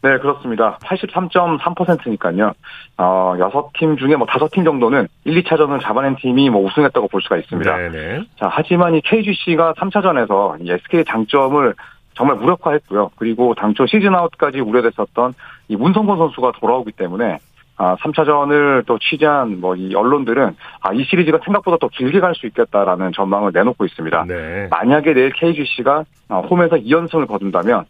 네, 0.02 0.18
그렇습니다. 0.20 0.78
83.3%니까요. 0.84 2.54
어, 2.98 3.36
6팀 3.38 3.98
중에 3.98 4.16
뭐 4.16 4.28
5팀 4.28 4.64
정도는 4.66 5.08
1, 5.26 5.44
2차전을 5.44 5.82
잡아낸 5.82 6.16
팀이 6.16 6.50
뭐 6.50 6.64
우승했다고 6.66 7.08
볼 7.08 7.22
수가 7.22 7.38
있습니다. 7.38 7.76
네네. 7.78 8.24
자, 8.40 8.48
하지만 8.52 8.96
이 8.96 9.02
KGC가 9.02 9.74
3차전에서 9.74 10.58
이 10.66 10.72
SK의 10.72 11.06
장점을 11.06 11.74
정말 12.16 12.38
무력화했고요. 12.38 13.12
그리고 13.16 13.54
당초 13.54 13.86
시즌 13.86 14.16
아웃까지 14.16 14.60
우려됐었던 14.60 15.34
이 15.68 15.76
문성곤 15.76 16.18
선수가 16.18 16.54
돌아오기 16.60 16.92
때문에 16.94 17.38
아, 17.80 17.96
3차전을 17.98 18.88
또 18.88 18.98
취재한 18.98 19.62
뭐 19.62 19.76
이 19.76 19.94
언론들은 19.94 20.56
아, 20.82 20.94
이 20.94 21.04
시리즈가 21.04 21.38
생각보다 21.46 21.78
더 21.80 21.88
길게 21.90 22.20
갈 22.20 22.34
수 22.34 22.48
있겠다라는 22.48 23.12
전망을 23.14 23.52
내놓고 23.54 23.86
있습니다. 23.86 24.26
네. 24.28 24.68
만약에 24.72 25.14
내일 25.14 25.32
KGC가 25.32 26.04
아, 26.30 26.38
홈에서 26.40 26.78
2연승을 26.78 27.28
거둔다면 27.28 27.86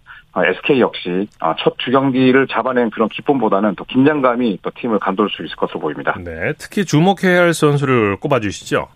SK 0.46 0.78
아, 0.78 0.80
역시 0.80 1.28
아, 1.40 1.56
첫 1.60 1.78
주경기를 1.80 2.48
잡아낸 2.48 2.90
그런 2.90 3.10
기쁨보다는 3.10 3.76
더 3.76 3.84
긴장감이 3.86 4.60
또 4.62 4.72
팀을 4.76 5.00
간도할 5.00 5.30
수 5.30 5.44
있을 5.44 5.56
것으로 5.56 5.80
보입니다. 5.80 6.16
네, 6.24 6.54
특히 6.58 6.86
주목해야 6.86 7.42
할 7.42 7.54
선수를 7.54 8.18
꼽아주시죠. 8.18 8.88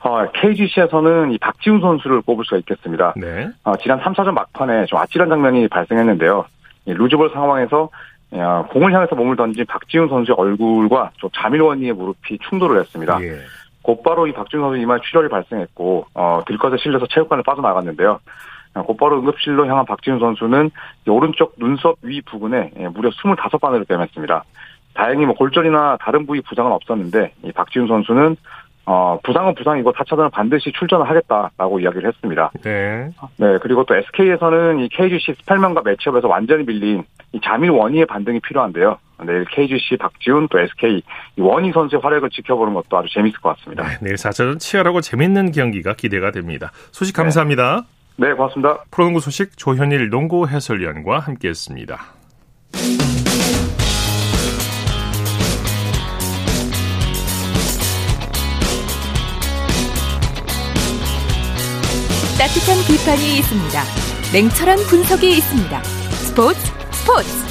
어, 0.00 0.30
KGC에서는 0.32 1.32
이 1.32 1.38
박지훈 1.38 1.80
선수를 1.80 2.22
꼽을 2.22 2.44
수가 2.44 2.58
있겠습니다. 2.58 3.14
네. 3.16 3.48
어, 3.64 3.76
지난 3.76 4.00
3차전 4.00 4.32
막판에 4.32 4.86
좀 4.86 4.98
아찔한 4.98 5.28
장면이 5.28 5.68
발생했는데요. 5.68 6.44
루즈볼 6.86 7.30
상황에서 7.32 7.90
공을 8.70 8.92
향해서 8.92 9.14
몸을 9.14 9.36
던진 9.36 9.66
박지훈 9.66 10.08
선수의 10.08 10.36
얼굴과 10.38 11.10
좀 11.16 11.30
자밀원이의 11.34 11.92
무릎이 11.92 12.38
충돌을 12.48 12.80
했습니다. 12.80 13.18
예. 13.22 13.40
곧바로 13.82 14.26
이 14.26 14.32
박지훈 14.32 14.62
선수 14.64 14.78
이마에 14.78 14.98
출혈이 15.02 15.28
발생했고 15.28 16.06
어, 16.14 16.42
들것에 16.46 16.76
실려서 16.78 17.06
체육관을 17.06 17.42
빠져나갔는데요. 17.42 18.20
곧바로 18.82 19.18
응급실로 19.18 19.66
향한 19.66 19.84
박지훈 19.86 20.18
선수는 20.18 20.70
오른쪽 21.06 21.54
눈썹 21.58 21.96
위 22.02 22.20
부근에 22.22 22.70
예, 22.78 22.88
무려 22.88 23.10
25바늘을 23.10 23.86
꿰맸습니다. 23.86 24.42
다행히 24.94 25.26
뭐 25.26 25.34
골절이나 25.34 25.98
다른 26.00 26.26
부위 26.26 26.40
부상은 26.40 26.72
없었는데 26.72 27.32
이 27.44 27.52
박지훈 27.52 27.86
선수는 27.86 28.36
어, 28.90 29.18
부상은 29.22 29.54
부상이고 29.54 29.92
4차전은 29.92 30.32
반드시 30.32 30.72
출전을 30.72 31.06
하겠다라고 31.10 31.78
이야기를 31.80 32.08
했습니다. 32.08 32.50
네. 32.62 33.10
네, 33.36 33.58
그리고 33.60 33.84
또 33.84 33.94
SK에서는 33.94 34.80
이 34.80 34.88
KGC 34.88 35.34
스펠맨과 35.40 35.82
매치업에서 35.84 36.26
완전히 36.26 36.64
밀린 36.64 37.04
이 37.32 37.40
자밀 37.44 37.70
원희의 37.70 38.06
반등이 38.06 38.40
필요한데요. 38.40 38.96
내일 39.26 39.44
KGC 39.44 39.98
박지훈 39.98 40.48
또 40.48 40.58
SK 40.58 41.02
이 41.36 41.40
원희 41.40 41.72
선수의 41.72 42.00
활약을 42.02 42.30
지켜보는 42.30 42.72
것도 42.72 42.96
아주 42.96 43.12
재밌을 43.12 43.38
것 43.40 43.56
같습니다. 43.56 43.82
네, 43.82 43.98
내일 44.00 44.16
4차전 44.16 44.58
치열하고 44.58 45.02
재밌는 45.02 45.52
경기가 45.52 45.92
기대가 45.92 46.30
됩니다. 46.30 46.70
소식 46.90 47.14
감사합니다. 47.14 47.82
네, 47.82 47.97
네 48.20 48.32
고맙습니다. 48.32 48.82
프로농구 48.90 49.20
소식 49.20 49.56
조현일 49.56 50.10
농구 50.10 50.48
해설위원과 50.48 51.20
함께했습니다. 51.20 51.96
따뜻한 62.38 62.76
비판이 62.88 63.38
있습니다. 63.38 63.82
냉철한 64.32 64.78
분석이 64.88 65.28
있습니다. 65.28 65.82
스포츠 65.82 66.58
스포츠. 66.90 67.47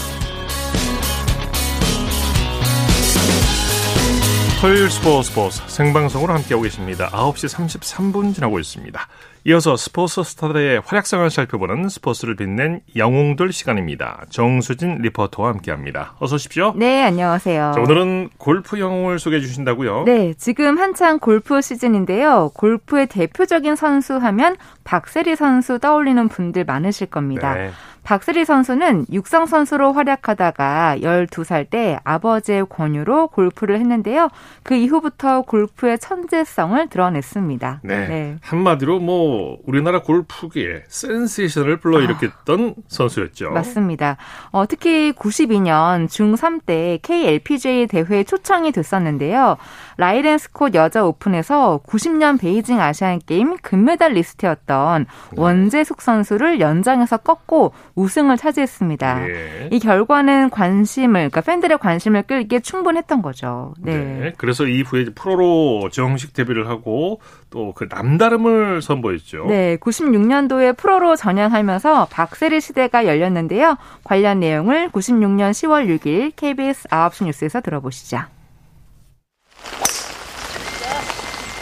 토요일 4.59 4.89
스포츠 4.89 5.29
스포츠 5.29 5.61
생방송으로 5.67 6.33
함께하고 6.33 6.63
계십니다. 6.63 7.09
9시 7.09 7.47
33분 7.55 8.33
지나고 8.33 8.57
있습니다. 8.57 8.99
이어서 9.45 9.77
스포츠 9.77 10.23
스타들의 10.23 10.81
활약상을 10.83 11.29
살펴보는 11.29 11.89
스포츠를 11.89 12.35
빛낸 12.35 12.81
영웅들 12.95 13.53
시간입니다. 13.53 14.25
정수진 14.29 14.97
리포터와 15.03 15.49
함께합니다. 15.49 16.15
어서 16.19 16.35
오십시오. 16.35 16.73
네, 16.75 17.03
안녕하세요. 17.03 17.73
자, 17.75 17.79
오늘은 17.79 18.31
골프 18.39 18.79
영웅을 18.79 19.19
소개해 19.19 19.41
주신다고요? 19.41 20.05
네, 20.05 20.33
지금 20.33 20.79
한창 20.79 21.19
골프 21.19 21.61
시즌인데요. 21.61 22.49
골프의 22.55 23.07
대표적인 23.07 23.75
선수 23.75 24.15
하면 24.17 24.57
박세리 24.83 25.35
선수 25.35 25.77
떠올리는 25.77 26.27
분들 26.27 26.65
많으실 26.65 27.07
겁니다. 27.07 27.53
네. 27.53 27.71
박세리 28.07 28.45
선수는 28.45 29.07
육상 29.11 29.47
선수로 29.47 29.91
활약하다가 29.91 30.99
12살 31.01 31.69
때 31.69 31.99
아버지의 32.05 32.65
권유로 32.69 33.27
골프를 33.27 33.77
했는데요. 33.81 34.29
그 34.63 34.75
이후부터 34.75 35.41
골프의 35.41 35.99
천재성을 35.99 36.87
드러냈습니다. 36.87 37.81
네. 37.83 38.07
네. 38.07 38.37
한마디로 38.39 38.99
뭐 39.01 39.57
우리나라 39.65 40.03
골프계의 40.03 40.83
센세이션을 40.87 41.81
불러일으켰던 41.81 42.75
아, 42.77 42.81
선수였죠. 42.87 43.51
맞습니다. 43.51 44.15
어, 44.51 44.65
특히 44.69 45.11
92년 45.11 46.07
중3 46.07 46.61
때 46.65 46.99
KLPGA 47.01 47.87
대회에 47.87 48.23
초청이 48.23 48.71
됐었는데요. 48.71 49.57
라일 49.97 50.20
앤 50.20 50.37
스콧 50.37 50.75
여자 50.75 51.03
오픈에서 51.05 51.81
90년 51.87 52.39
베이징 52.39 52.79
아시안 52.79 53.19
게임 53.25 53.57
금메달 53.57 54.13
리스트였던 54.13 55.05
네. 55.05 55.41
원재숙 55.41 56.01
선수를 56.01 56.59
연장해서 56.59 57.17
꺾고 57.17 57.73
우승을 57.95 58.37
차지했습니다. 58.37 59.29
예. 59.29 59.69
이 59.71 59.79
결과는 59.79 60.49
관심을 60.49 61.29
그러니까 61.29 61.41
팬들의 61.41 61.77
관심을 61.77 62.23
끌기에 62.23 62.59
충분했던 62.59 63.21
거죠. 63.21 63.73
네. 63.79 63.97
네. 63.97 64.33
그래서 64.37 64.65
이후에 64.65 65.05
프로로 65.15 65.89
정식 65.91 66.33
데뷔를 66.33 66.67
하고 66.67 67.21
또 67.49 67.67
그 67.77 67.87
남다름을 67.89 68.81
선보였죠. 68.81 69.45
네. 69.47 69.77
96년도에 69.77 70.75
프로로 70.75 71.15
전향하면서 71.15 72.07
박세리 72.09 72.61
시대가 72.61 73.05
열렸는데요. 73.05 73.77
관련 74.03 74.39
내용을 74.39 74.89
96년 74.89 75.51
10월 75.51 75.87
6일 75.99 76.33
KBS 76.35 76.87
9시 76.87 77.25
뉴스에서 77.25 77.61
들어보시죠. 77.61 78.36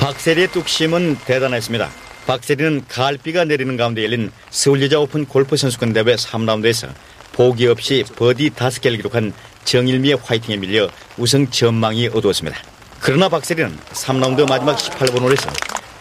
박세리의 0.05 0.49
뚝심은 0.49 1.17
대단했습니다. 1.25 1.89
박세리는 2.27 2.85
가을비가 2.87 3.43
내리는 3.45 3.75
가운데 3.75 4.03
열린 4.03 4.31
서울여자 4.51 4.99
오픈 4.99 5.25
골프 5.25 5.57
선수권 5.57 5.93
대회 5.93 6.03
3라운드에서 6.03 6.89
보기 7.31 7.65
없이 7.65 8.05
버디 8.15 8.51
5개를 8.51 8.97
기록한 8.97 9.33
정일미의 9.63 10.19
화이팅에 10.23 10.57
밀려 10.57 10.89
우승 11.17 11.49
전망이 11.49 12.07
어두웠습니다. 12.13 12.55
그러나 12.99 13.29
박세리는 13.29 13.75
3라운드 13.93 14.47
마지막 14.47 14.77
18번 14.77 15.21
홀에서 15.23 15.49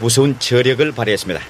무서운 0.00 0.38
저력을 0.38 0.92
발휘했습니다. 0.92 1.40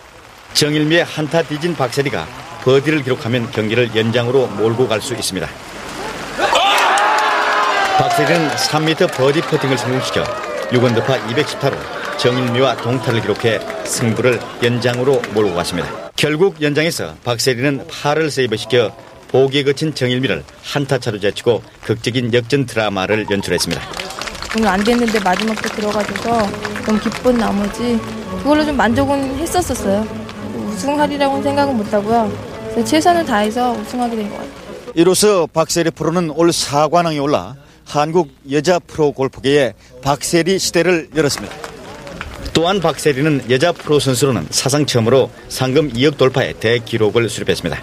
정일미의 0.52 1.02
한타 1.02 1.42
뒤진 1.42 1.74
박세리가 1.74 2.24
버디를 2.62 3.02
기록하면 3.02 3.50
경기를 3.50 3.90
연장으로 3.96 4.46
몰고 4.46 4.86
갈 4.86 5.00
수 5.00 5.14
있습니다. 5.14 5.48
박세리는 7.98 8.48
3m 8.50 9.12
버디 9.12 9.40
퍼팅을 9.40 9.76
성공시켜 9.76 10.22
6원드파 10.70 11.26
210타로 11.34 12.03
정일미와 12.18 12.76
동타를 12.76 13.20
기록해 13.20 13.60
승부를 13.84 14.40
연장으로 14.62 15.20
몰고 15.34 15.54
갔습니다. 15.56 16.10
결국 16.16 16.60
연장에서 16.62 17.14
박세리는 17.24 17.86
팔을 17.88 18.30
세이브시켜 18.30 18.94
보기에 19.28 19.64
거친 19.64 19.94
정일미를 19.94 20.44
한타차로 20.62 21.18
제치고 21.20 21.62
극적인 21.82 22.32
역전 22.32 22.66
드라마를 22.66 23.26
연출했습니다. 23.30 23.82
오늘 24.56 24.68
안 24.68 24.84
됐는데 24.84 25.18
마지막 25.20 25.60
때 25.60 25.68
들어가줘서 25.70 26.48
너무 26.86 27.00
기쁜 27.00 27.36
나머지 27.36 27.98
그걸로 28.38 28.64
좀 28.64 28.76
만족은 28.76 29.36
했었었어요. 29.38 30.06
우승하리라고는 30.54 31.42
생각은 31.42 31.76
못하고요. 31.76 32.54
최선을 32.84 33.24
다해서 33.24 33.72
우승하게 33.72 34.16
된 34.16 34.30
것 34.30 34.36
같아요. 34.36 34.52
이로써 34.94 35.46
박세리 35.48 35.90
프로는 35.90 36.30
올 36.30 36.50
4관왕에 36.50 37.20
올라 37.20 37.56
한국 37.84 38.30
여자 38.52 38.78
프로 38.78 39.10
골프계의 39.12 39.74
박세리 40.02 40.58
시대를 40.60 41.08
열었습니다. 41.16 41.73
또한 42.54 42.80
박세리는 42.80 43.50
여자 43.50 43.72
프로 43.72 43.98
선수로는 43.98 44.46
사상 44.50 44.86
처음으로 44.86 45.30
상금 45.48 45.90
2억 45.90 46.16
돌파의 46.16 46.54
대기록을 46.60 47.28
수립했습니다. 47.28 47.82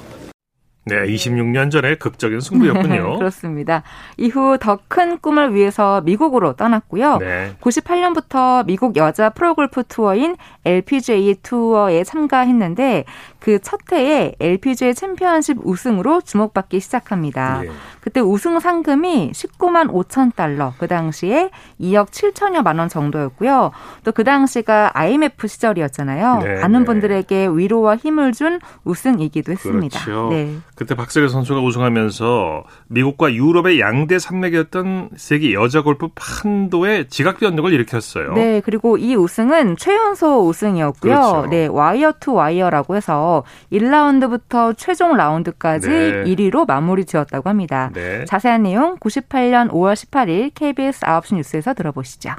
네, 0.84 0.96
26년 0.96 1.70
전에 1.70 1.94
극적인 1.96 2.40
승부였군요. 2.40 3.20
그렇습니다. 3.20 3.84
이후 4.18 4.58
더 4.60 4.80
큰 4.88 5.20
꿈을 5.20 5.54
위해서 5.54 6.02
미국으로 6.02 6.54
떠났고요. 6.54 7.18
네. 7.20 7.52
98년부터 7.62 8.66
미국 8.66 8.96
여자 8.98 9.30
프로골프 9.30 9.84
투어인 9.88 10.36
LPGA 10.66 11.36
투어에 11.44 12.04
참가했는데 12.04 13.06
그 13.42 13.60
첫 13.60 13.80
해에 13.92 14.34
LPGA 14.40 14.94
챔피언십 14.94 15.58
우승으로 15.64 16.22
주목받기 16.22 16.80
시작합니다. 16.80 17.62
예. 17.66 17.72
그때 18.00 18.20
우승 18.20 18.60
상금이 18.60 19.32
19만 19.34 19.92
5천 19.92 20.36
달러, 20.36 20.74
그 20.80 20.88
당시에 20.88 21.52
2억 21.80 22.10
7천여만 22.10 22.80
원 22.80 22.88
정도였고요. 22.88 23.72
또 24.04 24.12
그 24.12 24.24
당시가 24.24 24.92
IMF 24.94 25.48
시절이었잖아요. 25.48 26.38
네, 26.44 26.62
많은 26.62 26.80
네. 26.82 26.86
분들에게 26.86 27.48
위로와 27.54 27.96
힘을 27.96 28.34
준 28.34 28.60
우승이기도 28.84 29.52
했습니다. 29.52 30.00
그렇죠. 30.00 30.30
네. 30.30 30.58
그때 30.76 30.94
박세리 30.94 31.28
선수가 31.30 31.60
우승하면서 31.62 32.64
미국과 32.88 33.34
유럽의 33.34 33.80
양대 33.80 34.20
산맥이었던 34.20 35.10
세계 35.16 35.54
여자 35.54 35.82
골프 35.82 36.10
판도에 36.14 37.08
지각 37.08 37.40
변동을 37.40 37.74
일으켰어요. 37.74 38.34
네, 38.34 38.62
그리고 38.64 38.98
이 38.98 39.16
우승은 39.16 39.78
최연소 39.78 40.48
우승이었고요. 40.48 41.16
그렇죠. 41.16 41.48
네, 41.50 41.68
wire 41.68 42.14
to 42.20 42.34
wire라고 42.34 42.96
해서 42.96 43.31
1라운드부터 43.72 44.76
최종 44.78 45.16
라운드까지 45.16 45.88
네. 45.90 46.24
1위로 46.26 46.68
마무리 46.68 47.06
지었다고 47.06 47.50
합니다. 47.50 47.92
네. 47.94 48.26
자세한 48.26 48.64
내용 48.64 48.98
98년 48.98 49.70
5월 49.72 49.94
18일 49.94 50.52
KBS 50.54 51.02
9시 51.02 51.36
뉴스에서 51.36 51.74
들어보시죠. 51.74 52.32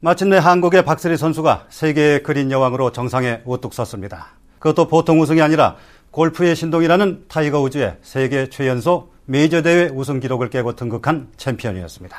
마침내 0.00 0.38
한국의 0.38 0.84
박세리 0.84 1.16
선수가 1.16 1.66
세계 1.68 2.22
그린 2.22 2.50
여왕으로 2.50 2.90
정상에 2.90 3.42
우뚝 3.44 3.72
섰습니다. 3.72 4.32
그것도 4.58 4.88
보통 4.88 5.20
우승이 5.20 5.40
아니라 5.40 5.76
골프의 6.10 6.56
신동이라는 6.56 7.26
타이거 7.28 7.60
우즈의 7.60 7.98
세계 8.02 8.48
최연소 8.48 9.12
메이저 9.24 9.62
대회 9.62 9.88
우승 9.88 10.20
기록을 10.20 10.50
깨고 10.50 10.74
등극한 10.74 11.28
챔피언이었습니다. 11.36 12.16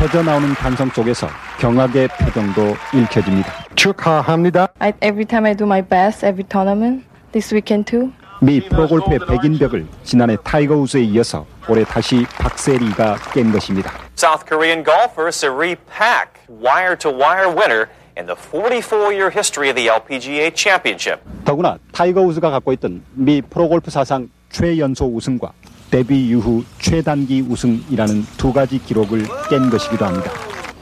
터져 0.00 0.22
나오는 0.22 0.54
환성 0.54 0.88
속에서 0.88 1.28
경악의 1.58 2.08
표정도 2.08 2.74
읽혀집니다. 2.94 3.52
축하합니다. 3.74 4.68
I, 4.78 4.94
every 5.02 5.26
time 5.26 5.44
I 5.44 5.54
do 5.54 5.66
my 5.66 5.82
best, 5.82 6.24
every 6.24 6.42
tournament, 6.48 7.04
this 7.32 7.52
weekend 7.52 7.84
too. 7.84 8.10
미 8.40 8.66
프로골프의 8.66 9.18
백인 9.28 9.58
벽을 9.58 9.86
지난해 10.02 10.38
타이거 10.42 10.74
우즈에 10.74 11.02
이어서 11.02 11.44
올해 11.68 11.84
다시 11.84 12.24
박세리가 12.38 13.16
깬 13.34 13.52
것입니다. 13.52 13.92
South 14.16 14.46
Korean 14.48 14.82
golfer 14.82 15.28
Seri 15.28 15.76
Pak, 15.76 16.40
wire-to-wire 16.48 17.54
winner 17.54 17.90
in 18.16 18.24
the 18.24 18.34
44-year 18.34 19.28
history 19.28 19.68
of 19.68 19.76
the 19.76 19.90
LPGA 19.90 20.50
Championship. 20.56 21.20
더구나 21.44 21.76
타이거 21.92 22.22
우즈가 22.22 22.48
갖고 22.48 22.72
있던 22.72 23.02
미 23.12 23.42
프로골프 23.42 23.90
사상 23.90 24.30
최연소 24.48 25.04
우승과 25.14 25.52
데뷔 25.90 26.28
이후 26.28 26.64
최단기 26.78 27.40
우승이라는 27.42 28.24
두 28.36 28.52
가지 28.52 28.78
기록을 28.78 29.26
깬 29.48 29.70
것이기도 29.70 30.06
합니다. 30.06 30.30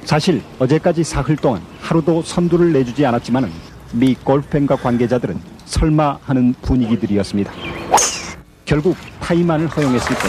사실 0.05 0.43
어제까지 0.59 1.03
사흘 1.03 1.37
동안 1.37 1.63
하루도 1.81 2.23
선두를 2.23 2.73
내주지 2.73 3.07
않았지만 3.07 3.51
미 3.93 4.15
골프팬과 4.15 4.77
관계자들은 4.77 5.41
설마 5.65 6.19
하는 6.23 6.55
분위기들이었습니다. 6.61 7.53
결국 8.67 8.97
타이만을 9.21 9.67
허용했을 9.69 10.09
때 10.09 10.23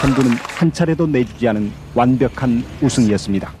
선두는 0.00 0.30
한 0.56 0.72
차례도 0.72 1.08
내주지 1.08 1.48
않은 1.48 1.72
완벽한 1.94 2.64
우승이었습니다. 2.80 3.52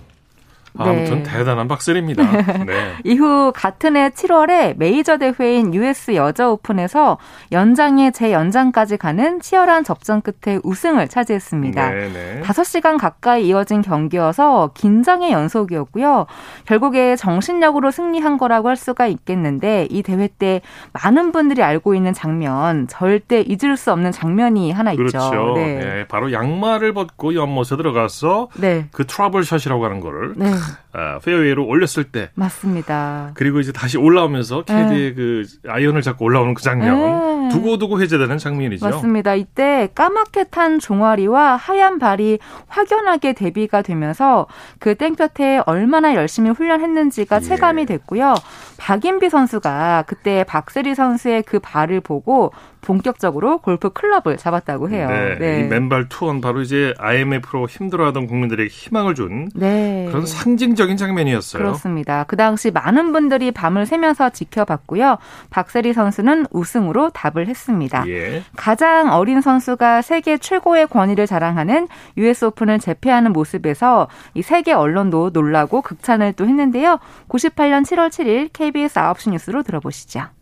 네. 0.72 0.84
아무튼 0.84 1.22
대단한 1.22 1.68
박슬입니다. 1.68 2.22
네. 2.64 2.94
이후 3.04 3.52
같은 3.54 3.96
해 3.96 4.10
7월에 4.10 4.76
메이저 4.76 5.18
대회인 5.18 5.74
US 5.74 6.14
여자 6.14 6.48
오픈에서 6.48 7.18
연장의 7.52 8.12
재연장까지 8.12 8.96
가는 8.96 9.40
치열한 9.40 9.84
접전 9.84 10.22
끝에 10.22 10.58
우승을 10.62 11.08
차지했습니다. 11.08 11.90
네네. 11.90 12.42
5시간 12.42 12.98
가까이 12.98 13.48
이어진 13.48 13.82
경기여서 13.82 14.70
긴장의 14.74 15.32
연속이었고요. 15.32 16.26
결국에 16.66 17.16
정신력으로 17.16 17.90
승리한 17.90 18.38
거라고 18.38 18.68
할 18.68 18.76
수가 18.76 19.06
있겠는데 19.06 19.88
이 19.90 20.02
대회 20.02 20.28
때 20.28 20.60
많은 20.92 21.32
분들이 21.32 21.62
알고 21.62 21.94
있는 21.94 22.12
장면, 22.12 22.86
절대 22.88 23.40
잊을 23.40 23.76
수 23.76 23.92
없는 23.92 24.12
장면이 24.12 24.72
하나 24.72 24.94
그렇죠. 24.94 25.18
있죠. 25.18 25.52
네. 25.56 25.78
네. 25.78 26.06
바로 26.08 26.32
양말을 26.32 26.92
벗고 26.92 27.34
연못에 27.34 27.76
들어가서 27.76 28.48
네. 28.54 28.86
그 28.92 29.06
트러블 29.06 29.44
샷이라고 29.44 29.84
하는 29.84 30.00
거를 30.00 30.34
네. 30.60 30.89
아, 30.92 31.18
페어웨이로 31.20 31.66
올렸을 31.66 32.04
때 32.10 32.30
맞습니다. 32.34 33.30
그리고 33.34 33.60
이제 33.60 33.72
다시 33.72 33.96
올라오면서 33.98 34.62
캐디의 34.64 34.88
네. 34.88 35.14
그 35.14 35.44
아이언을 35.68 36.02
잡고 36.02 36.24
올라오는 36.24 36.54
그 36.54 36.62
장면 36.62 37.48
네. 37.48 37.48
두고두고 37.50 38.00
회자되는 38.00 38.38
장면이죠. 38.38 38.88
맞습니다. 38.88 39.34
이때 39.34 39.88
까맣게 39.94 40.44
탄 40.44 40.78
종아리와 40.78 41.56
하얀 41.56 41.98
발이 41.98 42.38
확연하게 42.68 43.34
대비가 43.34 43.82
되면서 43.82 44.46
그 44.78 44.94
땡볕에 44.94 45.62
얼마나 45.66 46.14
열심히 46.14 46.50
훈련했는지가 46.50 47.36
예. 47.36 47.40
체감이 47.40 47.86
됐고요. 47.86 48.34
박인비 48.78 49.28
선수가 49.28 50.04
그때 50.06 50.44
박세리 50.44 50.94
선수의 50.94 51.42
그 51.42 51.58
발을 51.58 52.00
보고 52.00 52.52
본격적으로 52.80 53.58
골프 53.58 53.90
클럽을 53.90 54.38
잡았다고 54.38 54.88
해요. 54.88 55.06
네. 55.08 55.38
네. 55.38 55.60
이 55.60 55.64
맨발 55.64 56.08
투혼은 56.08 56.40
바로 56.40 56.62
이제 56.62 56.94
IMF로 56.98 57.68
힘들어하던 57.68 58.26
국민들에게 58.26 58.70
희망을 58.70 59.14
준 59.14 59.50
네. 59.54 60.06
그런 60.08 60.24
상징적 60.24 60.79
인 60.88 60.96
장면이었어요. 60.96 61.62
그렇습니다. 61.62 62.24
그 62.24 62.36
당시 62.36 62.70
많은 62.70 63.12
분들이 63.12 63.50
밤을 63.50 63.86
새면서 63.86 64.30
지켜봤고요. 64.30 65.18
박세리 65.50 65.92
선수는 65.92 66.46
우승으로 66.50 67.10
답을 67.10 67.46
했습니다. 67.48 68.06
예. 68.08 68.42
가장 68.56 69.12
어린 69.12 69.40
선수가 69.40 70.02
세계 70.02 70.38
최고의 70.38 70.86
권위를 70.86 71.26
자랑하는 71.26 71.88
US 72.16 72.46
오픈을 72.46 72.78
제패하는 72.78 73.32
모습에서 73.32 74.08
이 74.34 74.42
세계 74.42 74.72
언론도 74.72 75.30
놀라고 75.32 75.82
극찬을 75.82 76.32
또 76.34 76.46
했는데요. 76.46 76.98
98년 77.28 77.82
7월 77.82 78.08
7일 78.08 78.50
KBS 78.52 78.94
9시 79.00 79.30
뉴스로 79.30 79.62
들어보시죠. 79.62 80.39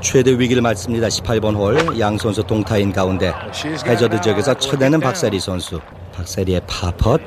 최대 0.00 0.32
위기를 0.32 0.62
맞습니다. 0.62 1.08
18번 1.08 1.54
홀 1.56 1.98
양 1.98 2.16
선수 2.18 2.42
동타인 2.42 2.92
가운데 2.92 3.32
해저드 3.86 4.20
지역에서 4.20 4.54
쳐내는 4.54 5.00
박세리 5.00 5.38
선수. 5.38 5.80
박세리의 6.14 6.62
파 6.66 6.80
퍼트 6.80 7.20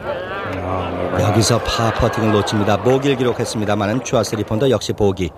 여기서 1.20 1.60
파퍼팅을 1.60 2.32
놓칩니다. 2.34 2.78
보기를 2.78 3.16
기록했습니다만은 3.18 4.04
추아시리폰도 4.04 4.70
역시 4.70 4.92
보기. 4.94 5.30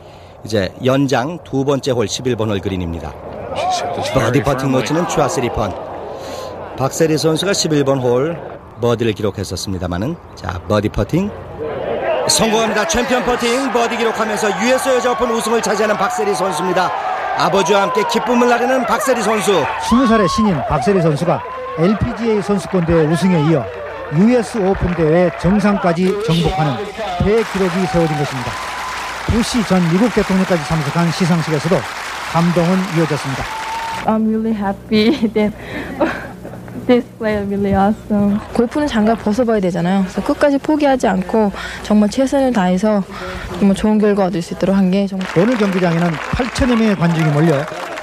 이제 0.43 0.69
연장 0.83 1.37
두 1.43 1.63
번째 1.63 1.91
홀 1.91 2.07
11번 2.07 2.49
홀 2.49 2.59
그린입니다. 2.59 3.13
버디 4.13 4.41
퍼팅 4.43 4.71
놓치는 4.71 5.07
추아시리폰. 5.07 5.73
박세리 6.77 7.17
선수가 7.17 7.51
11번 7.51 8.01
홀 8.01 8.37
버디를 8.81 9.13
기록했었습니다만은 9.13 10.15
자 10.35 10.59
버디 10.67 10.89
퍼팅 10.89 11.29
성공합니다. 12.27 12.87
챔피언 12.87 13.23
퍼팅 13.23 13.71
버디 13.71 13.97
기록하면서 13.97 14.47
US 14.63 14.89
여자 14.89 15.11
오픈 15.11 15.29
우승을 15.31 15.61
차지하는 15.61 15.95
박세리 15.97 16.33
선수입니다. 16.35 16.91
아버지와 17.37 17.83
함께 17.83 18.03
기쁨을 18.11 18.49
나누는 18.49 18.85
박세리 18.85 19.21
선수. 19.21 19.63
20살의 19.89 20.27
신인 20.27 20.55
박세리 20.67 21.01
선수가 21.01 21.41
LPGA 21.77 22.41
선수권 22.41 22.85
대회 22.85 23.05
우승에 23.05 23.39
이어 23.49 23.63
US 24.15 24.57
오픈 24.57 24.93
대회 24.95 25.29
정상까지 25.39 26.23
정복하는 26.25 26.73
대기록이 27.19 27.85
세워진 27.91 28.17
것입니다. 28.17 28.51
부시 29.27 29.63
전 29.67 29.81
미국 29.91 30.11
대통령까지 30.13 30.63
참석한 30.65 31.11
시상식에서도 31.11 31.75
감동은 32.31 32.77
이어졌습니다. 32.97 33.43
I'm 34.05 34.25
really 34.27 34.53
happy 34.55 35.27
that 35.33 35.53
this 36.87 37.05
play 37.17 37.37
really 37.45 37.73
awesome. 37.73 38.39
골프는 38.53 38.87
장갑 38.87 39.23
벗어봐야 39.23 39.59
되잖아요. 39.59 40.01
그래서 40.01 40.23
끝까지 40.23 40.57
포기하지 40.57 41.07
않고 41.07 41.51
정말 41.83 42.09
최선을 42.09 42.53
다해서 42.53 43.03
정말 43.59 43.75
좋은 43.75 43.97
결과 43.99 44.25
얻을 44.25 44.41
수 44.41 44.53
있도록 44.53 44.75
한 44.75 44.89
게 44.91 45.05
정말 45.05 45.27
오늘 45.37 45.57
경기장에는 45.57 46.11
8천여 46.11 46.75
명의 46.77 46.95
관중이 46.95 47.31
몰려 47.31 47.55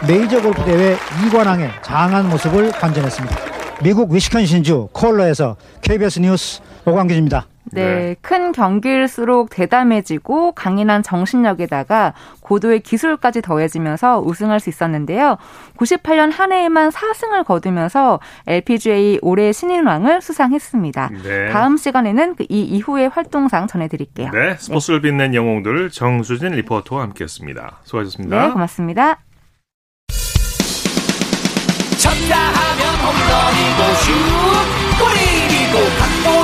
메이저 0.07 0.41
골프 0.43 0.63
대회 0.65 0.97
이관왕의 1.27 1.71
장한 1.83 2.29
모습을 2.29 2.73
관전했습니다. 2.73 3.37
미국 3.83 4.13
위스콘신주 4.13 4.89
콜러에서 4.93 5.57
KBS 5.81 6.21
뉴스 6.21 6.61
오광기입니다. 6.85 7.47
네, 7.73 7.83
네, 7.83 8.17
큰 8.21 8.53
경기일수록 8.53 9.51
대담해지고 9.51 10.53
강인한 10.53 11.03
정신력에다가 11.03 12.15
고도의 12.41 12.81
기술까지 12.81 13.43
더해지면서 13.43 14.21
우승할 14.21 14.61
수 14.61 14.69
있었는데요. 14.69 15.39
98년 15.79 16.33
한 16.33 16.53
해에만 16.53 16.91
4승을 16.91 17.45
거두면서 17.45 18.21
LPGA 18.47 19.19
올해 19.23 19.53
신인왕을 19.53 20.21
수상했습니다. 20.21 21.11
네. 21.23 21.51
다음 21.51 21.77
시간에는 21.77 22.37
그이 22.37 22.47
이후의 22.49 23.09
활동상 23.09 23.67
전해드릴게요. 23.67 24.31
네, 24.31 24.57
스포츠를 24.59 25.01
빛낸 25.01 25.35
영웅들 25.35 25.91
정수진 25.91 26.53
리포터와 26.53 27.03
함께했습니다. 27.03 27.81
수고하셨습니다. 27.85 28.47
네, 28.47 28.53
고맙습니다. 28.53 29.19
쳤다 31.99 32.37
하면 32.37 32.95
홈런이고 33.01 33.95
슛 33.95 34.13
골이고 35.01 35.55
그리고 35.75 35.89
각본 35.99 36.44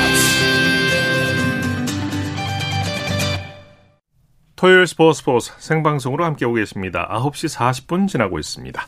토요일 4.61 4.85
스포츠 4.85 5.17
스포츠 5.17 5.51
생방송으로 5.57 6.23
함께하고 6.23 6.53
계십니다. 6.53 7.09
9시 7.11 7.51
40분 7.57 8.07
지나고 8.07 8.37
있습니다. 8.37 8.79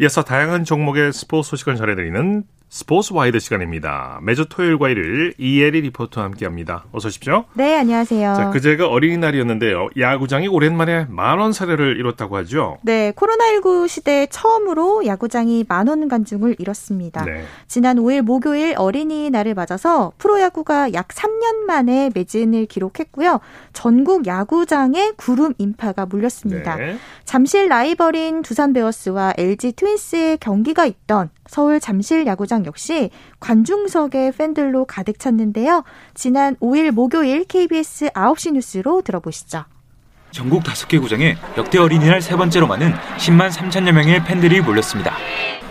이어서 0.00 0.24
다양한 0.24 0.64
종목의 0.64 1.12
스포츠 1.12 1.50
소식을 1.50 1.76
전해드리는 1.76 2.44
스포츠 2.70 3.14
와이드 3.14 3.38
시간입니다. 3.38 4.20
매주 4.22 4.46
토요일과 4.46 4.90
일요일 4.90 5.32
이혜리 5.38 5.80
리포터와 5.80 6.26
함께합니다. 6.26 6.84
어서 6.92 7.08
오십시오. 7.08 7.44
네, 7.54 7.78
안녕하세요. 7.78 8.34
자, 8.34 8.50
그제가 8.50 8.88
어린이날이었는데요. 8.88 9.88
야구장이 9.98 10.48
오랜만에 10.48 11.06
만원 11.08 11.54
사례를 11.54 11.96
이뤘다고 11.96 12.36
하죠. 12.38 12.76
네, 12.82 13.12
코로나19 13.12 13.88
시대 13.88 14.26
처음으로 14.26 15.06
야구장이 15.06 15.64
만원 15.66 16.08
관중을 16.08 16.56
이뤘습니다. 16.58 17.24
네. 17.24 17.44
지난 17.68 17.96
5일 17.96 18.20
목요일 18.20 18.74
어린이날을 18.76 19.54
맞아서 19.54 20.12
프로야구가 20.18 20.92
약 20.92 21.08
3년 21.08 21.64
만에 21.66 22.10
매진을 22.14 22.66
기록했고요. 22.66 23.40
전국 23.72 24.26
야구장에 24.26 25.12
구름 25.16 25.54
인파가 25.56 26.04
몰렸습니다. 26.04 26.76
네. 26.76 26.98
잠실 27.24 27.68
라이벌인 27.68 28.42
두산 28.42 28.74
베어스와 28.74 29.32
LG 29.38 29.72
트윈스의 29.72 30.38
경기가 30.38 30.84
있던 30.84 31.30
서울 31.48 31.80
잠실 31.80 32.26
야구장 32.26 32.64
역시 32.66 33.10
관중석의 33.40 34.32
팬들로 34.32 34.84
가득 34.84 35.18
찼는데요. 35.18 35.82
지난 36.14 36.54
5일 36.56 36.92
목요일 36.92 37.44
KBS 37.44 38.10
9시 38.10 38.52
뉴스로 38.52 39.02
들어보시죠. 39.02 39.64
전국 40.30 40.62
5개 40.62 41.00
구장에 41.00 41.36
역대 41.56 41.78
어린이날 41.78 42.20
세 42.20 42.36
번째로 42.36 42.66
많은 42.66 42.92
10만 43.16 43.50
3천여 43.50 43.92
명의 43.92 44.22
팬들이 44.24 44.60
몰렸습니다. 44.60 45.16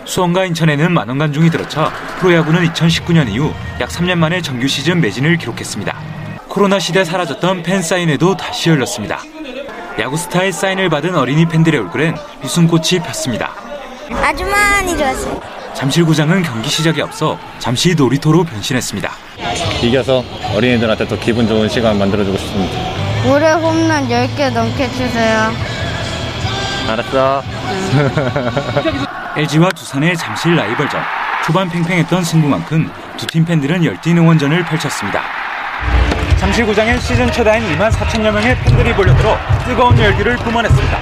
수원과 0.04 0.46
인천에는 0.46 0.92
만원 0.92 1.18
관중이 1.18 1.50
들어차 1.50 1.92
프로야구는 2.18 2.64
2019년 2.72 3.28
이후 3.28 3.52
약 3.80 3.88
3년 3.88 4.18
만에 4.18 4.42
정규 4.42 4.66
시즌 4.66 5.00
매진을 5.00 5.36
기록했습니다. 5.36 5.96
코로나 6.48 6.78
시대 6.78 7.04
사라졌던 7.04 7.62
팬 7.62 7.82
사인회도 7.82 8.36
다시 8.36 8.70
열렸습니다. 8.70 9.20
야구 10.00 10.16
스타의 10.16 10.52
사인을 10.52 10.88
받은 10.88 11.14
어린이 11.14 11.46
팬들의 11.46 11.78
얼굴엔 11.78 12.16
웃음꽃이 12.42 13.00
폈습니다. 13.04 13.52
아주 14.22 14.44
많이 14.44 14.96
좋았어요. 14.96 15.57
잠실구장은 15.78 16.42
경기 16.42 16.68
시작에 16.68 17.00
앞서 17.02 17.38
잠시 17.60 17.94
놀이터로 17.94 18.42
변신했습니다. 18.42 19.12
이겨서 19.80 20.24
어린이들한테 20.56 21.06
더 21.06 21.16
기분 21.20 21.46
좋은 21.46 21.68
시간 21.68 21.96
만들어주고 22.00 22.36
싶습니다. 22.36 22.74
올해 23.32 23.52
홈런 23.52 24.08
10개 24.08 24.52
넘게 24.52 24.88
주세요. 24.90 25.52
알았어. 26.88 27.42
LG와 29.38 29.70
두산의 29.70 30.16
잠실 30.16 30.56
라이벌전. 30.56 31.00
초반 31.46 31.68
팽팽했던 31.68 32.24
승부만큼 32.24 32.90
두 33.16 33.26
팀 33.28 33.44
팬들은 33.44 33.84
열띤 33.84 34.18
응원전을 34.18 34.64
펼쳤습니다. 34.64 35.22
잠실구장엔 36.38 36.98
시즌 36.98 37.30
최다인 37.30 37.62
2만 37.76 37.88
4천여 37.92 38.32
명의 38.32 38.56
팬들이 38.64 38.92
몰려들어 38.94 39.36
뜨거운 39.64 39.96
열기를 39.96 40.36
뿜어냈습니다. 40.38 40.98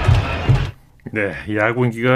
네, 1.15 1.33
야구 1.57 1.87
인기가 1.87 2.11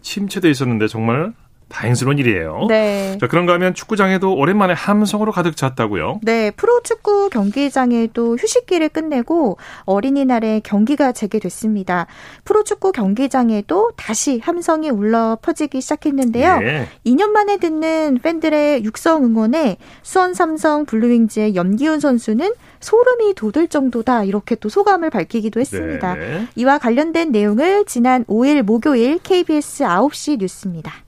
침체돼 0.00 0.48
있었는데 0.50 0.86
정말 0.88 1.32
다행스러운 1.68 2.18
일이에요. 2.18 2.66
네. 2.68 3.18
자, 3.20 3.26
그런가 3.26 3.54
하면 3.54 3.74
축구장에도 3.74 4.34
오랜만에 4.34 4.72
함성으로 4.72 5.32
가득 5.32 5.56
찼다고요? 5.56 6.20
네, 6.22 6.50
프로축구 6.52 7.30
경기장에도 7.30 8.36
휴식기를 8.36 8.88
끝내고 8.90 9.58
어린이날에 9.84 10.60
경기가 10.62 11.12
재개됐습니다. 11.12 12.06
프로축구 12.44 12.92
경기장에도 12.92 13.90
다시 13.96 14.38
함성이 14.38 14.90
울려 14.90 15.38
퍼지기 15.42 15.80
시작했는데요. 15.80 16.60
네. 16.60 16.88
2년 17.04 17.30
만에 17.30 17.56
듣는 17.56 18.20
팬들의 18.22 18.84
육성 18.84 19.24
응원에 19.24 19.76
수원 20.02 20.34
삼성 20.34 20.84
블루윙즈의 20.86 21.56
염기훈 21.56 21.98
선수는 21.98 22.52
소름이 22.78 23.34
돋을 23.34 23.68
정도다 23.68 24.24
이렇게 24.24 24.54
또 24.54 24.68
소감을 24.68 25.10
밝히기도 25.10 25.58
했습니다. 25.58 26.14
네. 26.14 26.46
이와 26.54 26.78
관련된 26.78 27.32
내용을 27.32 27.84
지난 27.86 28.24
5일 28.26 28.62
목요일 28.62 29.18
KBS 29.18 29.84
9시 29.84 30.38
뉴스입니다. 30.38 31.05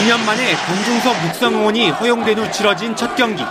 2년 0.00 0.20
만에 0.24 0.54
공중석 0.66 1.24
육성 1.26 1.54
응원이 1.54 1.90
허용된 1.90 2.38
후 2.38 2.50
치러진 2.50 2.96
첫 2.96 3.14
경기. 3.14 3.44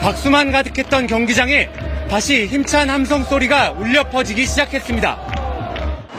박수만 0.00 0.52
가득했던 0.52 1.06
경기장에 1.06 1.70
다시 2.10 2.46
힘찬 2.46 2.90
함성 2.90 3.24
소리가 3.24 3.70
울려 3.72 4.04
퍼지기 4.04 4.44
시작했습니다. 4.46 5.16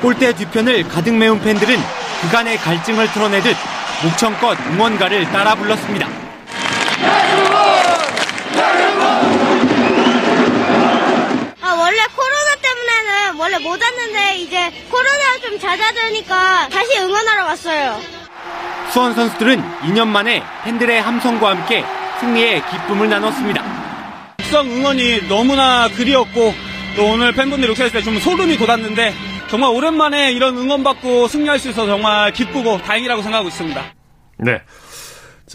골대 0.01 0.33
뒤편을 0.33 0.87
가득 0.89 1.13
메운 1.13 1.39
팬들은 1.39 1.77
그간의 2.21 2.57
갈증을 2.57 3.07
털어내듯 3.11 3.55
목청껏 4.03 4.57
응원가를 4.71 5.25
따라 5.31 5.53
불렀습니다. 5.55 6.07
아, 11.61 11.73
원래 11.73 12.01
코로나 12.15 12.55
때문에는 12.61 13.35
원래 13.39 13.57
못 13.59 13.81
왔는데 13.81 14.35
이제 14.37 14.71
코로나가 14.89 15.39
좀 15.41 15.59
잦아드니까 15.59 16.69
다시 16.69 16.97
응원하러 16.99 17.45
왔어요. 17.45 18.24
수원 18.91 19.13
선수들은 19.13 19.61
2년 19.81 20.07
만에 20.07 20.43
팬들의 20.63 21.01
함성과 21.01 21.49
함께 21.49 21.83
승리의 22.19 22.61
기쁨을 22.69 23.09
나눴습니다. 23.09 23.63
육성 24.39 24.67
응원이 24.71 25.27
너무나 25.27 25.87
그리웠고 25.89 26.53
또 26.95 27.05
오늘 27.11 27.33
팬분들 27.33 27.65
이렇게 27.67 27.83
했을 27.83 27.99
때 27.99 28.05
좀 28.05 28.17
소름이 28.19 28.57
돋았는데 28.57 29.13
정말 29.49 29.69
오랜만에 29.71 30.31
이런 30.31 30.57
응원받고 30.57 31.27
승리할 31.27 31.59
수 31.59 31.69
있어서 31.69 31.87
정말 31.87 32.31
기쁘고 32.31 32.79
다행이라고 32.79 33.21
생각하고 33.21 33.49
있습니다. 33.49 33.81
네. 34.39 34.61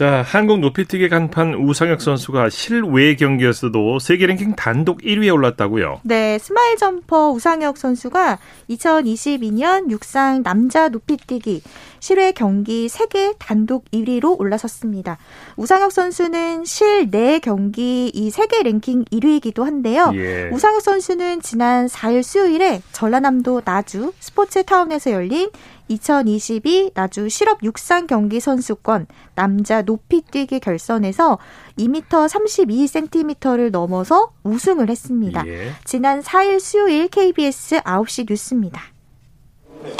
자, 0.01 0.23
한국 0.25 0.61
높이뛰기 0.61 1.09
간판 1.09 1.53
우상혁 1.53 2.01
선수가 2.01 2.49
실외 2.49 3.15
경기에서도 3.15 3.99
세계 3.99 4.25
랭킹 4.25 4.55
단독 4.55 5.01
1위에 5.01 5.31
올랐다고요? 5.31 5.99
네, 6.01 6.39
스마일 6.39 6.75
점퍼 6.75 7.29
우상혁 7.29 7.77
선수가 7.77 8.39
2022년 8.71 9.91
육상 9.91 10.41
남자 10.41 10.89
높이뛰기 10.89 11.61
실외 11.99 12.31
경기 12.31 12.89
세계 12.89 13.33
단독 13.37 13.85
1위로 13.91 14.39
올라섰습니다. 14.39 15.19
우상혁 15.55 15.91
선수는 15.91 16.65
실내 16.65 17.37
경기 17.37 18.07
이 18.07 18.31
세계 18.31 18.63
랭킹 18.63 19.05
1위이기도 19.05 19.63
한데요. 19.63 20.11
예. 20.15 20.49
우상혁 20.51 20.81
선수는 20.81 21.43
지난 21.43 21.85
4일 21.85 22.23
수요일에 22.23 22.81
전라남도 22.91 23.61
나주 23.63 24.13
스포츠타운에서 24.19 25.11
열린 25.11 25.51
2022 25.91 26.91
나주 26.93 27.27
실업 27.27 27.63
육상 27.63 28.07
경기 28.07 28.39
선수권 28.39 29.07
남자 29.35 29.81
높이뛰기 29.81 30.59
결선에서 30.59 31.37
2m 31.77 32.03
32cm를 32.07 33.71
넘어서 33.71 34.31
우승을 34.43 34.89
했습니다. 34.89 35.45
예. 35.47 35.73
지난 35.83 36.21
4일 36.21 36.59
수요일 36.59 37.07
KBS 37.09 37.81
9시 37.81 38.27
뉴스입니다. 38.29 38.81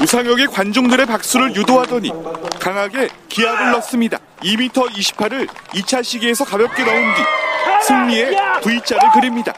우상혁이 0.01 0.47
관중들의 0.47 1.05
박수를 1.07 1.55
유도하더니 1.55 2.11
강하게 2.59 3.09
기압을 3.29 3.71
넣습니다. 3.73 4.19
2m 4.41 4.69
28을 4.71 5.47
2차 5.47 6.03
시기에서 6.03 6.45
가볍게 6.45 6.83
넣은 6.85 7.01
뒤 7.15 7.21
승리의 7.87 8.35
V자를 8.61 9.11
그립니다. 9.11 9.53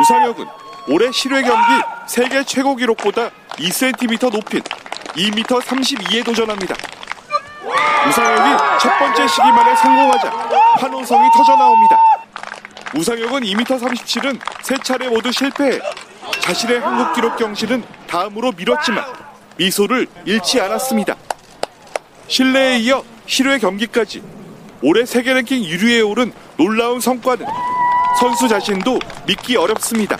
우상혁은 0.00 0.44
올해 0.88 1.12
실외 1.12 1.42
경기 1.42 1.82
세계 2.08 2.42
최고 2.44 2.74
기록보다 2.74 3.30
2cm 3.50 4.32
높인 4.32 4.60
2m 5.16 5.44
32에 5.44 6.24
도전합니다. 6.24 6.74
우상혁이 8.08 8.80
첫 8.80 8.98
번째 8.98 9.28
시기만에 9.28 9.76
성공하자 9.76 10.30
환호성이 10.80 11.28
터져 11.36 11.56
나옵니다. 11.56 11.98
우상혁은 12.96 13.42
2m 13.42 13.64
37은 13.64 14.40
세 14.62 14.76
차례 14.82 15.08
모두 15.08 15.30
실패해 15.30 15.80
자신의 16.40 16.80
한국 16.80 17.14
기록 17.14 17.36
경신은 17.36 17.84
다음으로 18.06 18.52
미뤘지만 18.52 19.04
미소를 19.56 20.06
잃지 20.24 20.60
않았습니다. 20.60 21.14
실내에 22.26 22.78
이어 22.78 23.04
실외 23.26 23.58
경기까지 23.58 24.22
올해 24.82 25.04
세계 25.06 25.32
랭킹 25.32 25.62
1위에 25.62 26.08
오른 26.08 26.32
놀라운 26.56 27.00
성과는 27.00 27.46
선수 28.18 28.48
자신도 28.48 28.98
믿기 29.26 29.56
어렵습니다. 29.56 30.16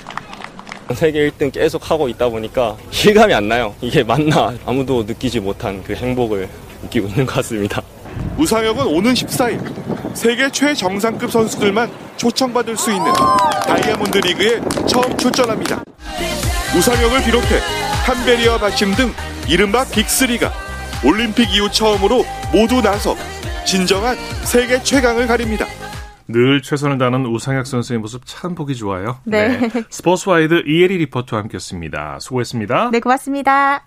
세계 0.96 1.30
1등 1.30 1.52
계속 1.52 1.90
하고 1.90 2.08
있다 2.08 2.28
보니까 2.28 2.76
실감이 2.90 3.32
안 3.34 3.48
나요. 3.48 3.74
이게 3.80 4.02
맞나 4.02 4.54
아무도 4.64 5.02
느끼지 5.04 5.40
못한 5.40 5.82
그 5.82 5.94
행복을 5.94 6.48
느끼고 6.82 7.08
있는 7.08 7.26
것 7.26 7.34
같습니다. 7.36 7.82
우상혁은 8.38 8.86
오는 8.86 9.14
14일 9.14 10.14
세계 10.14 10.50
최정상급 10.50 11.30
선수들만 11.30 11.90
초청받을 12.16 12.76
수 12.76 12.92
있는 12.92 13.12
다이아몬드 13.66 14.18
리그에 14.18 14.60
처음 14.86 15.16
출전합니다. 15.16 15.82
우상혁을 16.76 17.24
비롯해 17.24 17.60
탬베리와 18.04 18.58
바심 18.58 18.94
등 18.94 19.12
이른바 19.48 19.84
빅3가 19.84 20.50
올림픽 21.04 21.52
이후 21.54 21.70
처음으로 21.70 22.24
모두 22.52 22.80
나서 22.80 23.16
진정한 23.64 24.16
세계 24.44 24.82
최강을 24.82 25.26
가립니다. 25.26 25.66
늘 26.32 26.62
최선을 26.62 26.98
다하는 26.98 27.26
우상혁 27.26 27.66
선수의 27.66 27.98
모습 28.00 28.22
참 28.24 28.54
보기 28.54 28.74
좋아요. 28.74 29.18
네. 29.24 29.70
스포츠와이드 29.90 30.64
이혜리 30.66 30.98
리포터와 30.98 31.42
함께했습니다. 31.42 32.18
수고했습니다. 32.20 32.90
네, 32.90 33.00
고맙습니다. 33.00 33.86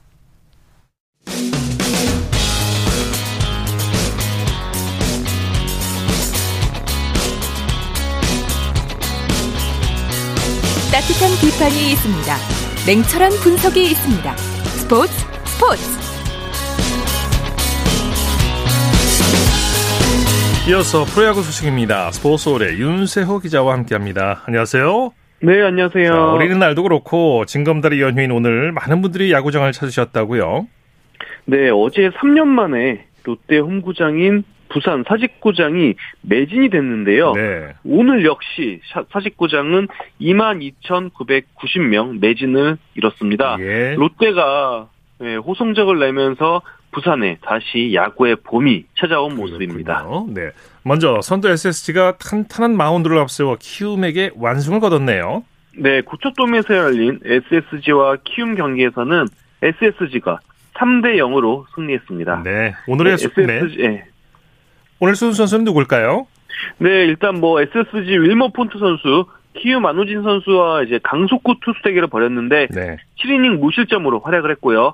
따뜻한 10.91 11.29
비판이 11.41 11.91
있습니다. 11.91 12.37
냉철한 12.87 13.31
분석이 13.43 13.83
있습니다. 13.91 14.37
스포츠 14.37 15.11
스포츠. 15.45 15.94
이어서 20.67 21.05
프로야구 21.05 21.41
소식입니다. 21.43 22.09
스포츠홀의 22.11 22.79
윤세호 22.79 23.39
기자와 23.39 23.73
함께합니다. 23.73 24.41
안녕하세요. 24.47 25.11
네, 25.41 25.61
안녕하세요. 25.61 26.05
자, 26.07 26.31
어린이날도 26.33 26.81
그렇고 26.83 27.45
징검다리 27.45 28.01
연휴인 28.01 28.31
오늘 28.31 28.71
많은 28.71 29.01
분들이 29.03 29.31
야구장을 29.31 29.71
찾으셨다고요. 29.71 30.67
네, 31.45 31.69
어제 31.69 32.09
3년 32.09 32.47
만에 32.47 33.05
롯데 33.23 33.59
홈구장인 33.59 34.43
부산 34.69 35.03
사직구장이 35.07 35.93
매진이 36.21 36.69
됐는데요. 36.71 37.33
네. 37.33 37.73
오늘 37.83 38.25
역시 38.25 38.79
사- 38.91 39.05
사직구장은 39.13 39.87
22,990명 40.19 42.19
매진을 42.19 42.77
이뤘습니다. 42.95 43.57
예. 43.59 43.93
롯데가 43.95 44.89
네, 45.19 45.35
호성적을 45.35 45.99
내면서 45.99 46.63
부산에 46.95 47.37
다시 47.41 47.93
야구의 47.93 48.37
봄이 48.37 48.85
찾아온 48.97 49.35
모습입니다. 49.35 50.05
어, 50.05 50.25
네. 50.29 50.51
먼저 50.83 51.19
선두 51.21 51.49
SSG가 51.49 52.17
탄탄한 52.17 52.77
마운드를 52.77 53.19
앞세워 53.19 53.57
키움에게 53.59 54.31
완승을 54.35 54.79
거뒀네요. 54.79 55.43
네, 55.77 56.01
고척돔에서 56.01 56.73
열린 56.73 57.19
SSG와 57.25 58.17
키움 58.23 58.55
경기에서는 58.55 59.25
SSG가 59.61 60.39
3대 60.75 61.17
0으로 61.17 61.65
승리했습니다. 61.75 62.43
네. 62.43 62.73
오늘의 62.87 63.17
수, 63.17 63.29
네. 63.35 63.43
SSG, 63.43 63.77
네. 63.77 64.05
오늘 64.99 65.15
수훈 65.15 65.33
선수는 65.33 65.65
누굴까요? 65.65 66.27
네, 66.77 66.89
일단 66.89 67.41
뭐 67.41 67.59
SSG 67.59 68.09
윌머 68.19 68.47
폰트 68.53 68.79
선수, 68.79 69.25
키움 69.57 69.85
안우진 69.85 70.23
선수와 70.23 70.83
이제 70.83 70.99
강속구 71.03 71.55
투수 71.61 71.81
대결을 71.83 72.07
벌였는데 72.07 72.67
네. 72.71 72.97
7이닝 73.19 73.59
무실점으로 73.59 74.21
활약을 74.21 74.51
했고요. 74.51 74.93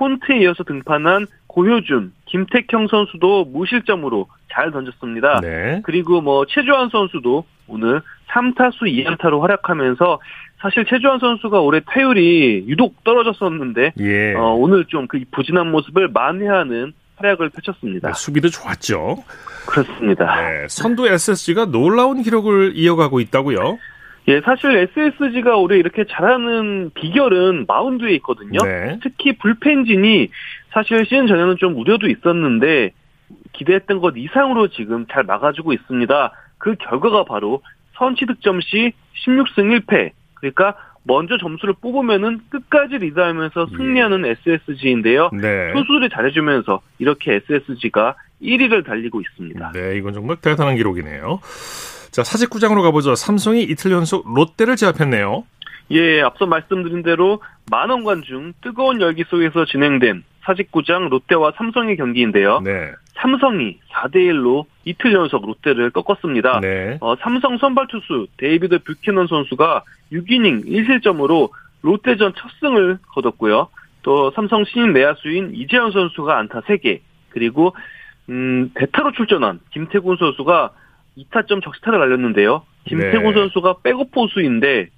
폰트에 0.00 0.38
이어서 0.40 0.64
등판한 0.64 1.26
고효준, 1.46 2.12
김택형 2.24 2.86
선수도 2.88 3.44
무실점으로 3.44 4.28
잘 4.50 4.70
던졌습니다. 4.70 5.40
네. 5.42 5.82
그리고 5.84 6.22
뭐 6.22 6.46
최주환 6.46 6.88
선수도 6.88 7.44
오늘 7.68 8.00
3타수 8.30 8.82
2안타로 8.82 9.40
활약하면서 9.40 10.18
사실 10.60 10.84
최주환 10.86 11.18
선수가 11.18 11.60
올해 11.60 11.80
타율이 11.86 12.64
유독 12.66 13.04
떨어졌었는데 13.04 13.92
예. 14.00 14.34
어, 14.34 14.54
오늘 14.54 14.86
좀 14.86 15.06
그 15.06 15.20
부진한 15.32 15.70
모습을 15.70 16.08
만회하는 16.08 16.92
활약을 17.16 17.50
펼쳤습니다. 17.50 18.08
네, 18.08 18.14
수비도 18.14 18.48
좋았죠. 18.48 19.22
그렇습니다. 19.66 20.24
네. 20.40 20.66
선두 20.68 21.06
SSG가 21.06 21.66
놀라운 21.66 22.22
기록을 22.22 22.72
이어가고 22.74 23.20
있다고요. 23.20 23.78
예, 24.30 24.40
사실 24.42 24.88
SSG가 24.96 25.56
올해 25.56 25.76
이렇게 25.76 26.04
잘하는 26.08 26.92
비결은 26.94 27.64
마운드에 27.66 28.12
있거든요. 28.16 28.58
네. 28.64 28.98
특히 29.02 29.36
불펜진이 29.36 30.28
사실 30.70 31.04
시즌 31.04 31.26
전에는 31.26 31.56
좀 31.56 31.76
우려도 31.76 32.08
있었는데 32.08 32.92
기대했던 33.52 33.98
것 34.00 34.14
이상으로 34.16 34.68
지금 34.68 35.06
잘 35.10 35.24
막아주고 35.24 35.72
있습니다. 35.72 36.32
그 36.58 36.76
결과가 36.76 37.24
바로 37.24 37.62
선취 37.94 38.24
득점 38.24 38.60
시 38.60 38.92
16승 39.26 39.80
1패. 39.80 40.12
그러니까 40.34 40.76
먼저 41.02 41.36
점수를 41.36 41.74
뽑으면은 41.80 42.40
끝까지 42.50 42.98
리드하면서 42.98 43.66
승리하는 43.76 44.24
SSG인데요. 44.26 45.30
네. 45.32 45.72
투수들이 45.72 46.08
잘해주면서 46.10 46.80
이렇게 46.98 47.40
SSG가 47.48 48.14
1위를 48.40 48.86
달리고 48.86 49.20
있습니다. 49.20 49.72
네, 49.72 49.96
이건 49.96 50.12
정말 50.12 50.36
대단한 50.36 50.76
기록이네요. 50.76 51.40
자, 52.10 52.24
사직구장으로 52.24 52.82
가보죠. 52.82 53.14
삼성이 53.14 53.62
이틀 53.62 53.92
연속 53.92 54.32
롯데를 54.32 54.76
제압했네요. 54.76 55.44
예, 55.92 56.20
앞서 56.22 56.46
말씀드린 56.46 57.02
대로 57.02 57.42
만원 57.70 58.04
관중 58.04 58.52
뜨거운 58.60 59.00
열기 59.00 59.24
속에서 59.28 59.64
진행된 59.64 60.24
사직구장 60.44 61.08
롯데와 61.08 61.52
삼성의 61.56 61.96
경기인데요. 61.96 62.60
네. 62.60 62.92
삼성이 63.14 63.78
4대1로 63.92 64.64
이틀 64.84 65.12
연속 65.12 65.46
롯데를 65.46 65.90
꺾었습니다. 65.90 66.60
네. 66.60 66.96
어, 67.00 67.16
삼성 67.16 67.58
선발 67.58 67.88
투수 67.88 68.26
데이비드 68.38 68.80
뷰캐넌 68.84 69.26
선수가 69.26 69.84
6이닝 70.12 70.66
1실점으로 70.66 71.50
롯데전 71.82 72.34
첫 72.36 72.50
승을 72.60 72.98
거뒀고요. 73.14 73.68
또 74.02 74.30
삼성 74.30 74.64
신인 74.64 74.92
내야수인 74.92 75.52
이재현 75.54 75.92
선수가 75.92 76.38
안타 76.38 76.60
3개, 76.60 77.00
그리고 77.30 77.74
음, 78.28 78.70
대타로 78.74 79.12
출전한 79.12 79.60
김태군 79.72 80.16
선수가 80.18 80.70
2타점 81.24 81.62
적시타를 81.62 81.98
날렸는데요. 81.98 82.62
김태군 82.86 83.34
네. 83.34 83.34
선수가 83.34 83.76
백업 83.82 84.10
포수인데 84.10 84.88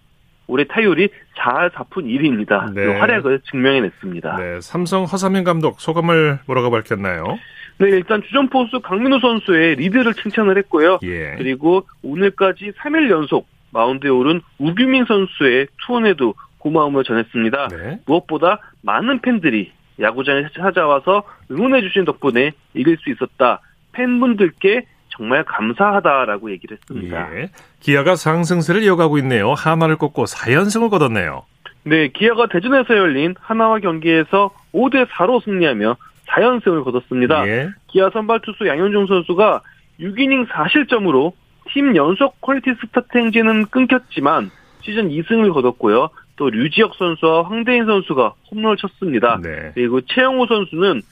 올해 0.47 0.65
타율이 0.65 1.09
4할 1.37 1.71
4푼 1.71 2.05
1입니다. 2.05 2.73
네. 2.75 2.85
그 2.85 2.91
활약을 2.93 3.41
증명해냈습니다. 3.51 4.37
네, 4.37 4.61
삼성 4.61 5.05
허삼현 5.05 5.45
감독 5.45 5.81
소감을 5.81 6.41
뭐라고 6.47 6.71
밝혔나요? 6.71 7.39
네, 7.79 7.89
일단 7.89 8.23
주전 8.23 8.49
포수 8.49 8.81
강민호 8.81 9.21
선수의 9.21 9.77
리드를 9.77 10.15
칭찬을 10.15 10.59
했고요. 10.59 10.99
예. 11.03 11.35
그리고 11.39 11.87
오늘까지 12.03 12.73
3일 12.73 13.11
연속 13.11 13.49
마운드에 13.71 14.11
오른 14.11 14.43
우규민 14.59 15.07
선수의 15.07 15.69
투혼에도 15.87 16.35
고마움을 16.59 17.03
전했습니다. 17.05 17.69
네. 17.69 18.01
무엇보다 18.07 18.59
많은 18.83 19.21
팬들이 19.21 19.73
야구장에 20.01 20.47
찾아와서 20.57 21.25
응원해주신 21.51 22.05
덕분에 22.05 22.53
이길 22.75 22.99
수 22.99 23.11
있었다. 23.11 23.61
팬분들께 23.93 24.87
정말 25.17 25.45
감사하다라고 25.45 26.51
얘기를 26.53 26.77
했습니다. 26.77 27.37
예. 27.37 27.51
기아가 27.81 28.17
상승세를 28.17 28.83
이어가고 28.83 29.19
있네요. 29.19 29.53
한화를 29.53 29.97
꺾고 29.97 30.25
4연승을 30.25 30.91
거뒀네요. 30.91 31.45
네, 31.85 32.09
기아가 32.09 32.47
대전에서 32.47 32.97
열린 32.97 33.35
한화와 33.41 33.79
경기에서 33.79 34.51
5대 34.73 35.07
4로 35.09 35.43
승리하며 35.45 35.97
4연승을 36.29 36.85
거뒀습니다. 36.85 37.47
예. 37.49 37.71
기아 37.89 38.11
선발 38.11 38.41
투수 38.43 38.67
양현종 38.67 39.07
선수가 39.07 39.61
6이닝 40.01 40.49
4실점으로 40.49 41.33
팀 41.73 41.95
연속 41.97 42.41
퀄리티 42.41 42.73
스타트 42.81 43.19
행진은 43.19 43.67
끊겼지만 43.67 44.51
시즌 44.81 45.09
2승을 45.11 45.53
거뒀고요. 45.53 46.11
또 46.37 46.49
류지혁 46.49 46.95
선수와 46.95 47.45
황대인 47.45 47.85
선수가 47.85 48.35
홈런을 48.51 48.77
쳤습니다. 48.79 49.39
네. 49.43 49.73
그리고 49.75 50.01
최영호 50.01 50.47
선수는 50.47 51.03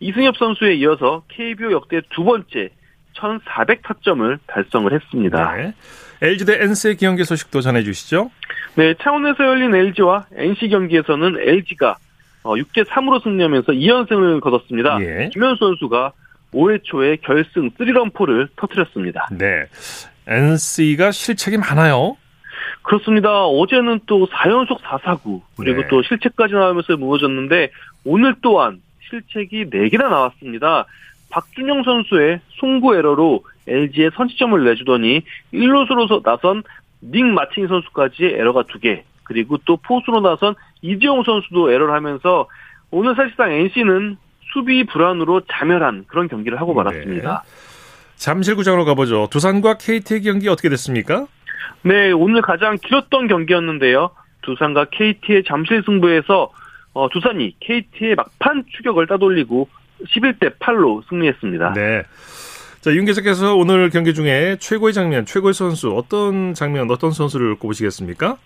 이승엽 0.00 0.36
선수에 0.36 0.74
이어서 0.76 1.22
KBO 1.28 1.72
역대 1.72 2.00
두 2.10 2.24
번째 2.24 2.70
1,400타점을 3.16 4.38
달성을 4.46 4.92
했습니다. 4.92 5.54
네. 5.56 5.74
LG 6.22 6.44
대 6.44 6.62
NC의 6.62 6.96
경기 6.96 7.24
소식도 7.24 7.60
전해주시죠. 7.60 8.30
네, 8.76 8.94
창원에서 9.02 9.44
열린 9.44 9.74
LG와 9.74 10.26
NC 10.36 10.68
경기에서는 10.68 11.36
LG가 11.40 11.96
6대 12.42 12.84
3으로 12.84 13.22
승리하면서 13.22 13.72
2연승을 13.72 14.40
거뒀습니다. 14.40 14.98
예. 15.00 15.30
김현수 15.32 15.58
선수가 15.58 16.12
5회 16.52 16.84
초에 16.84 17.16
결승 17.16 17.70
3런포를 17.70 18.48
터뜨렸습니다. 18.56 19.28
네. 19.32 19.66
NC가 20.26 21.10
실책이 21.10 21.58
많아요. 21.58 22.16
그렇습니다. 22.82 23.44
어제는 23.44 24.00
또 24.06 24.26
4연속 24.26 24.80
4사구 24.80 25.42
그리고 25.56 25.82
네. 25.82 25.88
또 25.88 26.02
실책까지 26.02 26.54
나오면서 26.54 26.96
무너졌는데 26.96 27.70
오늘 28.04 28.34
또한 28.40 28.80
실책이 29.08 29.70
4개나 29.70 30.08
나왔습니다. 30.08 30.86
박준영 31.30 31.84
선수의 31.84 32.40
송구 32.58 32.94
에러로 32.96 33.44
LG에 33.66 34.10
선취점을 34.14 34.62
내주더니 34.64 35.22
1루수로 35.54 36.22
나선 36.22 36.62
닉 37.02 37.24
마틴 37.24 37.68
선수까지 37.68 38.24
에러가 38.24 38.62
2개 38.64 39.02
그리고 39.22 39.56
또 39.64 39.76
포수로 39.76 40.20
나선 40.20 40.54
이재용 40.82 41.22
선수도 41.22 41.70
에러를 41.70 41.94
하면서 41.94 42.48
오늘 42.90 43.14
사실상 43.14 43.52
NC는 43.52 44.16
수비 44.52 44.84
불안으로 44.84 45.42
자멸한 45.50 46.06
그런 46.08 46.28
경기를 46.28 46.60
하고 46.60 46.74
말았습니다. 46.74 47.44
잠실구장으로 48.16 48.84
가보죠. 48.84 49.28
두산과 49.30 49.78
KT의 49.78 50.22
경기 50.22 50.48
어떻게 50.48 50.68
됐습니까? 50.68 51.26
네, 51.82 52.10
오늘 52.10 52.42
가장 52.42 52.76
길었던 52.76 53.28
경기였는데요. 53.28 54.10
두산과 54.42 54.86
KT의 54.90 55.44
잠실 55.44 55.82
승부에서 55.84 56.50
어, 56.92 57.08
두산이 57.08 57.54
KT의 57.60 58.16
막판 58.16 58.64
추격을 58.76 59.06
따돌리고 59.06 59.68
11대 60.06 60.58
8로 60.58 61.02
승리했습니다. 61.08 61.72
네. 61.74 62.02
자, 62.80 62.92
윤 62.92 63.04
기자께서 63.04 63.56
오늘 63.56 63.90
경기 63.90 64.14
중에 64.14 64.56
최고의 64.58 64.94
장면, 64.94 65.26
최고의 65.26 65.52
선수, 65.52 65.90
어떤 65.90 66.54
장면, 66.54 66.90
어떤 66.90 67.10
선수를 67.10 67.56
꼽으시겠습니까? 67.56 68.38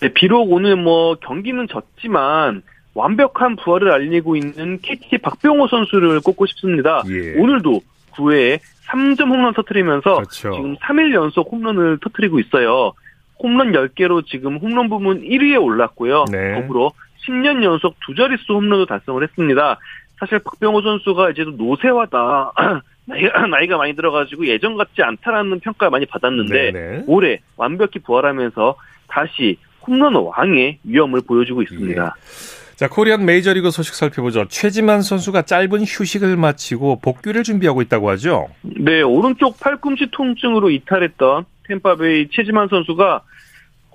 네, 0.00 0.08
비록 0.14 0.50
오늘 0.50 0.76
뭐 0.76 1.16
경기는 1.16 1.66
졌지만 1.68 2.62
완벽한 2.94 3.56
부활을 3.56 3.92
알리고 3.92 4.36
있는 4.36 4.80
KT 4.80 5.18
박병호 5.18 5.68
선수를 5.68 6.20
꼽고 6.20 6.46
싶습니다. 6.46 7.02
예. 7.08 7.34
오늘도 7.38 7.82
9회에 8.12 8.58
3점 8.88 9.28
홈런 9.28 9.52
터트리면서 9.52 10.14
그렇죠. 10.14 10.52
지금 10.52 10.76
3일 10.76 11.12
연속 11.12 11.52
홈런을 11.52 11.98
터트리고 12.00 12.40
있어요. 12.40 12.92
홈런 13.38 13.72
10개로 13.72 14.24
지금 14.24 14.56
홈런 14.56 14.88
부문 14.88 15.20
1위에 15.20 15.62
올랐고요. 15.62 16.24
네. 16.32 16.54
더불어 16.54 16.92
10년 17.26 17.62
연속 17.62 17.96
두 18.06 18.14
자릿수 18.14 18.54
홈런도 18.54 18.86
달성을 18.86 19.22
했습니다. 19.22 19.78
사실 20.18 20.38
박병호 20.38 20.82
선수가 20.82 21.30
이제도 21.30 21.50
노쇠화다. 21.52 22.52
나이가, 23.50 23.76
많이 23.76 23.94
들어가지고 23.94 24.48
예전 24.48 24.76
같지 24.76 25.02
않다라는 25.02 25.60
평가를 25.60 25.90
많이 25.90 26.06
받았는데 26.06 26.72
네네. 26.72 27.04
올해 27.06 27.40
완벽히 27.56 28.00
부활하면서 28.00 28.76
다시 29.06 29.58
홈런 29.86 30.16
왕의 30.16 30.80
위험을 30.82 31.20
보여주고 31.20 31.62
있습니다. 31.62 32.16
자, 32.74 32.88
코리안 32.88 33.24
메이저리그 33.24 33.70
소식 33.70 33.94
살펴보죠. 33.94 34.46
최지만 34.48 35.02
선수가 35.02 35.42
짧은 35.42 35.82
휴식을 35.86 36.36
마치고 36.36 37.00
복귀를 37.00 37.42
준비하고 37.42 37.80
있다고 37.82 38.10
하죠. 38.10 38.48
네, 38.62 39.02
오른쪽 39.02 39.58
팔꿈치 39.60 40.10
통증으로 40.10 40.70
이탈했던 40.70 41.44
템파베이 41.68 42.28
최지만 42.32 42.68
선수가 42.68 43.22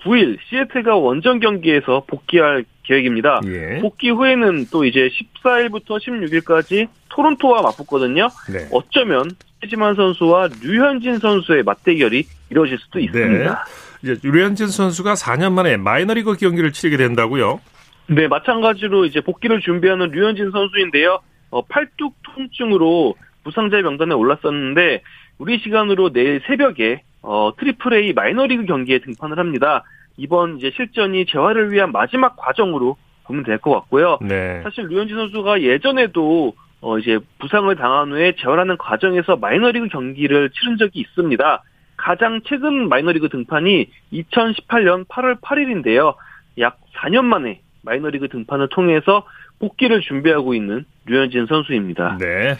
9일 0.04 0.38
시애틀과 0.50 0.96
원정 0.96 1.40
경기에서 1.40 2.04
복귀할 2.08 2.66
계획입니다. 2.84 3.42
예. 3.46 3.80
복귀 3.80 4.10
후에는 4.10 4.66
또 4.72 4.84
이제 4.86 5.10
14일부터 5.44 6.00
16일까지 6.00 6.88
토론토와 7.10 7.62
맞붙거든요. 7.62 8.28
네. 8.52 8.68
어쩌면 8.72 9.30
최지만 9.62 9.96
선수와 9.96 10.50
류현진 10.64 11.20
선수의 11.20 11.64
맞대결이 11.64 12.24
이루어질 12.50 12.80
수도 12.80 13.00
있습니다. 13.00 13.66
이제 14.04 14.18
류현진 14.24 14.68
선수가 14.68 15.14
4년 15.14 15.54
만에 15.54 15.78
마이너리그 15.78 16.36
경기를 16.38 16.72
치르게 16.72 16.98
된다고요. 16.98 17.62
네, 18.08 18.28
마찬가지로 18.28 19.06
이제 19.06 19.22
복귀를 19.22 19.62
준비하는 19.62 20.10
류현진 20.10 20.52
선수인데요. 20.52 21.20
어, 21.52 21.62
팔뚝 21.66 22.16
통증으로 22.24 23.16
부상자 23.44 23.78
명단에 23.78 24.14
올랐었는데 24.16 25.02
우리 25.38 25.60
시간으로 25.60 26.12
내일 26.12 26.42
새벽에 26.48 27.04
어, 27.21 27.51
트리플 27.57 27.93
A 27.93 28.13
마이너리그 28.13 28.65
경기에 28.65 28.99
등판을 28.99 29.38
합니다. 29.39 29.84
이번 30.17 30.57
이제 30.57 30.71
실전이 30.75 31.25
재활을 31.27 31.71
위한 31.71 31.91
마지막 31.91 32.36
과정으로 32.36 32.97
보면 33.25 33.43
될 33.43 33.57
것 33.60 33.71
같고요. 33.71 34.17
네. 34.21 34.62
사실 34.63 34.88
류현진 34.88 35.15
선수가 35.15 35.62
예전에도 35.62 36.53
어 36.81 36.97
이제 36.97 37.19
부상을 37.39 37.73
당한 37.75 38.12
후에 38.12 38.34
재활하는 38.41 38.77
과정에서 38.77 39.36
마이너리그 39.38 39.88
경기를 39.89 40.49
치른 40.49 40.77
적이 40.77 40.99
있습니다. 41.01 41.63
가장 41.95 42.41
최근 42.45 42.89
마이너리그 42.89 43.29
등판이 43.29 43.88
2018년 44.12 45.05
8월 45.07 45.39
8일인데요. 45.39 46.15
약 46.60 46.79
4년 46.95 47.25
만에 47.25 47.62
마이너리그 47.84 48.27
등판을 48.29 48.69
통해서 48.69 49.25
복귀를 49.60 50.01
준비하고 50.01 50.55
있는 50.55 50.86
류현진 51.05 51.45
선수입니다. 51.45 52.17
네. 52.19 52.55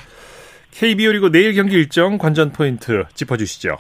KBO 0.72 1.12
리그 1.14 1.32
내일 1.32 1.54
경기 1.54 1.76
일정 1.76 2.18
관전 2.20 2.54
포인트 2.54 3.04
짚어주시죠. 3.16 3.78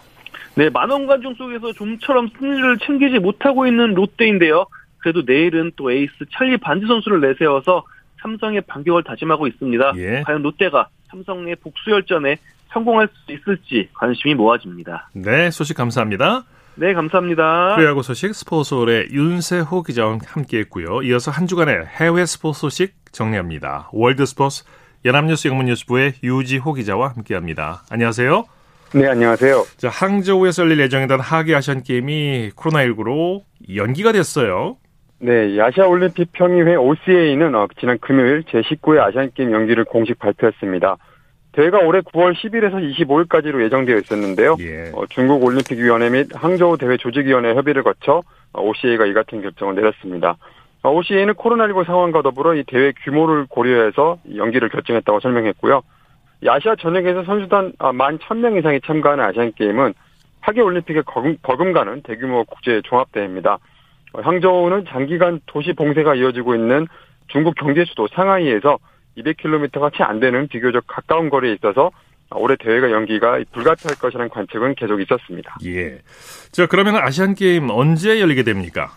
네, 0.55 0.69
만원 0.69 1.07
관중 1.07 1.33
속에서 1.35 1.71
좀처럼 1.73 2.29
승리를 2.37 2.77
챙기지 2.79 3.19
못하고 3.19 3.67
있는 3.67 3.93
롯데인데요. 3.93 4.65
그래도 4.97 5.23
내일은 5.25 5.71
또 5.75 5.91
에이스 5.91 6.25
찰리 6.31 6.57
반지 6.57 6.85
선수를 6.85 7.21
내세워서 7.21 7.83
삼성의 8.21 8.61
반격을 8.61 9.03
다짐하고 9.03 9.47
있습니다. 9.47 9.93
예. 9.97 10.21
과연 10.25 10.43
롯데가 10.43 10.87
삼성의 11.09 11.55
복수 11.57 11.89
열전에 11.89 12.37
성공할 12.71 13.07
수 13.07 13.31
있을지 13.31 13.89
관심이 13.93 14.35
모아집니다. 14.35 15.09
네, 15.13 15.49
소식 15.51 15.75
감사합니다. 15.75 16.43
네, 16.75 16.93
감사합니다. 16.93 17.75
프로야구 17.75 18.01
소식 18.01 18.33
스포츠서울의 18.33 19.09
윤세호 19.11 19.83
기자와 19.83 20.19
함께했고요. 20.25 21.01
이어서 21.03 21.31
한 21.31 21.47
주간의 21.47 21.85
해외 21.85 22.25
스포츠 22.25 22.61
소식 22.61 22.93
정리합니다. 23.11 23.89
월드 23.91 24.25
스포츠 24.25 24.63
연합뉴스 25.03 25.47
영문뉴스부의 25.47 26.13
유지호 26.23 26.73
기자와 26.73 27.09
함께합니다. 27.09 27.83
안녕하세요. 27.89 28.45
네, 28.93 29.07
안녕하세요. 29.07 29.63
자, 29.77 29.87
항저우에서 29.87 30.63
열릴 30.63 30.81
예정이던 30.81 31.21
하계 31.21 31.55
아시안 31.55 31.81
게임이 31.81 32.51
코로나19로 32.57 33.41
연기가 33.73 34.11
됐어요. 34.11 34.75
네, 35.19 35.57
아시아 35.61 35.85
올림픽 35.85 36.33
평의회 36.33 36.75
OCA는 36.75 37.55
어, 37.55 37.67
지난 37.79 37.97
금요일 37.99 38.43
제19회 38.43 38.99
아시안 38.99 39.31
게임 39.33 39.53
연기를 39.53 39.85
공식 39.85 40.19
발표했습니다. 40.19 40.97
대회가 41.53 41.77
올해 41.79 42.01
9월 42.01 42.33
10일에서 42.33 43.29
25일까지로 43.29 43.63
예정되어 43.63 43.97
있었는데요. 43.97 44.57
예. 44.59 44.91
어, 44.93 45.05
중국 45.09 45.43
올림픽위원회 45.43 46.09
및 46.09 46.27
항저우 46.33 46.77
대회 46.77 46.97
조직위원회 46.97 47.53
협의를 47.53 47.83
거쳐 47.83 48.21
어, 48.51 48.61
OCA가 48.61 49.05
이 49.05 49.13
같은 49.13 49.41
결정을 49.41 49.75
내렸습니다. 49.75 50.37
어, 50.83 50.91
OCA는 50.91 51.35
코로나19 51.35 51.85
상황과 51.85 52.23
더불어 52.23 52.55
이 52.55 52.63
대회 52.67 52.91
규모를 53.03 53.45
고려해서 53.47 54.17
이 54.25 54.37
연기를 54.37 54.67
결정했다고 54.67 55.21
설명했고요. 55.21 55.81
이 56.43 56.49
아시아 56.49 56.75
전역에서 56.75 57.23
선수단 57.23 57.73
아, 57.79 57.91
11,000명 57.91 58.57
이상이 58.57 58.79
참가하는 58.81 59.23
아시안 59.23 59.51
게임은 59.53 59.93
하계 60.41 60.61
올림픽에 60.61 61.01
거금, 61.05 61.37
버금 61.43 61.71
가는 61.71 62.01
대규모 62.01 62.43
국제 62.45 62.81
종합대회입니다. 62.83 63.59
어, 64.13 64.21
항저우는 64.21 64.85
장기간 64.89 65.39
도시 65.45 65.73
봉쇄가 65.73 66.15
이어지고 66.15 66.55
있는 66.55 66.87
중국 67.27 67.55
경제 67.55 67.85
수도 67.85 68.07
상하이에서 68.07 68.79
200km가 69.17 69.95
채 69.95 70.03
안 70.03 70.19
되는 70.19 70.47
비교적 70.47 70.83
가까운 70.87 71.29
거리에 71.29 71.53
있어서 71.53 71.91
올해 72.33 72.55
대회가 72.55 72.91
연기가 72.91 73.39
불가피할 73.51 73.97
것이라는 73.99 74.29
관측은 74.29 74.75
계속 74.75 75.01
있었습니다. 75.01 75.57
예. 75.65 75.99
자, 76.51 76.65
그러면 76.65 76.95
아시안 76.95 77.35
게임 77.35 77.69
언제 77.69 78.19
열리게 78.21 78.43
됩니까? 78.43 78.89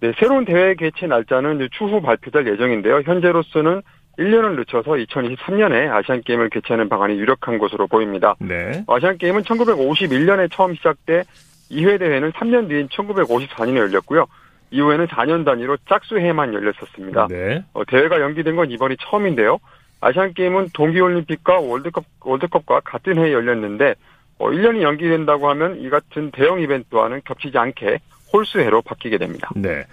네, 0.00 0.12
새로운 0.18 0.44
대회 0.44 0.74
개최 0.74 1.06
날짜는 1.06 1.68
추후 1.70 2.02
발표될 2.02 2.46
예정인데요. 2.48 3.02
현재로서는 3.04 3.82
1년을 4.18 4.56
늦춰서 4.56 4.92
2023년에 4.92 5.90
아시안 5.90 6.22
게임을 6.22 6.50
개최하는 6.50 6.88
방안이 6.88 7.18
유력한 7.18 7.58
것으로 7.58 7.86
보입니다. 7.86 8.34
네. 8.40 8.84
아시안 8.86 9.18
게임은 9.18 9.42
1951년에 9.42 10.50
처음 10.52 10.74
시작돼 10.74 11.24
2회 11.70 11.98
대회는 11.98 12.32
3년 12.32 12.68
뒤인 12.68 12.88
1954년에 12.88 13.76
열렸고요. 13.76 14.26
이후에는 14.70 15.06
4년 15.06 15.44
단위로 15.44 15.76
짝수해만 15.88 16.54
열렸었습니다. 16.54 17.28
네. 17.28 17.64
어, 17.72 17.84
대회가 17.84 18.20
연기된 18.20 18.56
건 18.56 18.70
이번이 18.70 18.96
처음인데요. 19.00 19.58
아시안 20.00 20.34
게임은 20.34 20.70
동계올림픽과 20.74 21.60
월드컵 21.60 22.04
월드컵과 22.20 22.80
같은 22.80 23.18
해에 23.18 23.32
열렸는데 23.32 23.94
어, 24.38 24.48
1년이 24.48 24.82
연기된다고 24.82 25.48
하면 25.50 25.80
이 25.80 25.88
같은 25.90 26.30
대형 26.32 26.60
이벤트와는 26.60 27.20
겹치지 27.24 27.56
않게 27.56 28.00
홀수해로 28.32 28.82
바뀌게 28.82 29.18
됩니다. 29.18 29.50
네. 29.54 29.84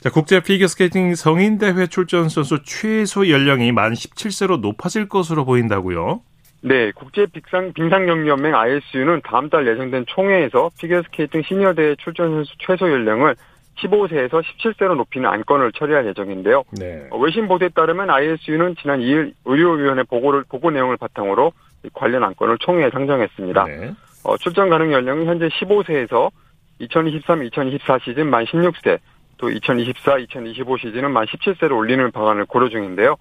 자, 0.00 0.10
국제 0.10 0.40
피겨스케이팅 0.40 1.16
성인 1.16 1.58
대회 1.58 1.88
출전 1.88 2.28
선수 2.28 2.62
최소 2.62 3.28
연령이 3.28 3.72
만 3.72 3.94
17세로 3.94 4.60
높아질 4.60 5.08
것으로 5.08 5.44
보인다고요. 5.44 6.20
네, 6.60 6.92
국제 6.92 7.26
빙상 7.26 7.72
빙상경기연맹 7.72 8.54
ISU는 8.54 9.22
다음 9.24 9.50
달 9.50 9.66
예정된 9.66 10.06
총회에서 10.06 10.70
피겨스케이팅 10.78 11.42
시니어 11.42 11.74
대회 11.74 11.96
출전 11.96 12.30
선수 12.30 12.52
최소 12.58 12.90
연령을 12.90 13.34
15세에서 13.80 14.42
17세로 14.42 14.96
높이는 14.96 15.28
안건을 15.28 15.72
처리할 15.72 16.06
예정인데요. 16.06 16.62
네. 16.78 17.06
어, 17.10 17.18
외신 17.18 17.48
보도에 17.48 17.68
따르면 17.68 18.10
ISU는 18.10 18.76
지난 18.80 19.00
2일 19.00 19.32
의료위원회 19.44 20.04
보고를 20.04 20.44
보고 20.48 20.70
내용을 20.70 20.96
바탕으로 20.96 21.52
관련 21.92 22.22
안건을 22.22 22.58
총회에 22.58 22.90
상정했습니다. 22.90 23.64
네. 23.64 23.94
어, 24.24 24.36
출전 24.36 24.68
가능 24.68 24.92
연령은 24.92 25.26
현재 25.26 25.48
15세에서 25.48 26.30
2023-2024 26.80 28.02
시즌 28.04 28.30
만 28.30 28.44
16세, 28.44 28.98
또 29.38 29.48
2024-2025 29.48 30.80
시즌은 30.80 31.10
만 31.12 31.24
17세로 31.26 31.76
올리는 31.76 32.10
방안을 32.10 32.44
고려 32.44 32.68
중인데요. 32.68 33.16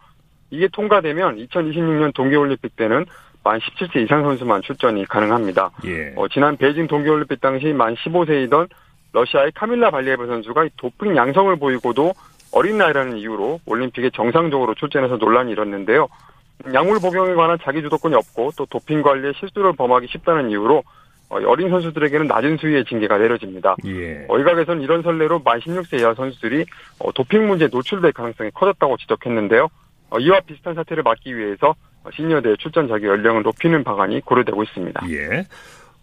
이게 0.49 0.67
통과되면 0.67 1.37
2026년 1.37 2.13
동계올림픽 2.13 2.75
때는 2.75 3.05
만 3.43 3.59
17세 3.59 4.03
이상 4.03 4.23
선수만 4.23 4.61
출전이 4.61 5.05
가능합니다. 5.05 5.71
예. 5.85 6.13
어, 6.15 6.27
지난 6.27 6.57
베이징 6.57 6.87
동계올림픽 6.87 7.39
당시 7.39 7.67
만 7.67 7.95
15세이던 7.95 8.67
러시아의 9.13 9.51
카밀라 9.53 9.91
발리에브 9.91 10.27
선수가 10.27 10.67
도핑 10.77 11.15
양성을 11.15 11.55
보이고도 11.55 12.13
어린 12.51 12.77
나이라는 12.77 13.17
이유로 13.17 13.61
올림픽에 13.65 14.09
정상적으로 14.11 14.73
출전해서 14.73 15.17
논란이 15.17 15.51
일었는데요. 15.51 16.07
약물 16.73 16.99
복용에 16.99 17.35
관한 17.35 17.57
자기 17.61 17.81
주도권이 17.81 18.15
없고 18.15 18.51
또 18.57 18.65
도핑 18.65 19.01
관리에 19.01 19.33
실수를 19.39 19.73
범하기 19.73 20.07
쉽다는 20.07 20.49
이유로 20.49 20.83
어, 21.29 21.37
어린 21.45 21.69
선수들에게는 21.69 22.27
낮은 22.27 22.57
수위의 22.57 22.85
징계가 22.85 23.17
내려집니다. 23.17 23.75
예. 23.85 24.25
어, 24.29 24.37
일각에서는 24.37 24.81
이런 24.81 25.01
선례로 25.01 25.39
만 25.39 25.59
16세 25.59 25.99
이하 25.99 26.13
선수들이 26.13 26.65
어, 26.99 27.11
도핑 27.11 27.47
문제에 27.47 27.67
노출될 27.71 28.13
가능성이 28.13 28.51
커졌다고 28.51 28.97
지적했는데요. 28.97 29.67
어, 30.09 30.19
이와 30.19 30.39
비슷한 30.41 30.73
사태를 30.73 31.03
막기 31.03 31.35
위해서 31.35 31.75
시니어 32.13 32.41
대회 32.41 32.55
출전 32.57 32.87
자기 32.87 33.05
연령을 33.05 33.43
높이는 33.43 33.83
방안이 33.83 34.21
고려되고 34.21 34.63
있습니다. 34.63 35.01
예. 35.09 35.45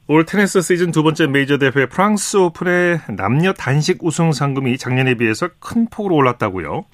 올 0.07 0.27
테니스 0.27 0.61
시즌 0.61 0.91
두 0.91 1.03
번째 1.03 1.27
메이저 1.29 1.57
대회 1.57 1.87
프랑스 1.87 2.37
오픈의 2.37 3.01
남녀 3.16 3.55
단식 3.55 4.05
우승 4.05 4.33
상금이 4.33 4.77
작년에 4.77 5.14
비해서 5.14 5.49
큰 5.59 5.89
폭으로 5.89 6.14
올랐다고요? 6.16 6.85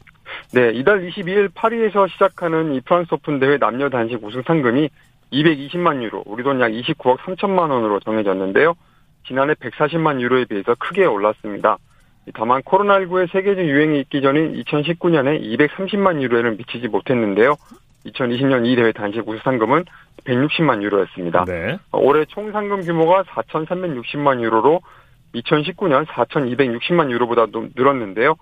네, 0.52 0.70
이달 0.74 1.08
22일 1.08 1.50
파리에서 1.52 2.06
시작하는 2.06 2.72
이 2.74 2.80
프랑스 2.80 3.12
오픈 3.12 3.40
대회 3.40 3.58
남녀 3.58 3.88
단식 3.88 4.22
우승 4.22 4.42
상금이 4.46 4.88
220만 5.32 6.02
유로, 6.02 6.22
우리 6.26 6.42
돈 6.42 6.60
약 6.60 6.70
29억 6.70 7.18
3천만 7.18 7.70
원으로 7.70 8.00
정해졌는데요. 8.00 8.74
지난해 9.26 9.54
140만 9.54 10.20
유로에 10.20 10.44
비해서 10.46 10.74
크게 10.78 11.04
올랐습니다. 11.04 11.76
다만 12.34 12.62
코로나19의 12.62 13.30
세계적 13.32 13.64
유행이 13.64 14.00
있기 14.00 14.22
전인 14.22 14.54
2019년에 14.62 15.40
230만 15.58 16.20
유로를 16.20 16.56
미치지 16.56 16.88
못했는데요. 16.88 17.56
2020년 18.06 18.66
이 18.66 18.76
대회 18.76 18.92
단식 18.92 19.28
우수 19.28 19.40
상금은 19.42 19.84
160만 20.24 20.82
유로였습니다. 20.82 21.44
네. 21.46 21.78
올해 21.92 22.24
총 22.26 22.50
상금 22.52 22.82
규모가 22.82 23.24
4,360만 23.24 24.40
유로로 24.40 24.80
2019년 25.34 26.06
4,260만 26.06 27.10
유로보다 27.10 27.46
늘었는데요. 27.76 28.36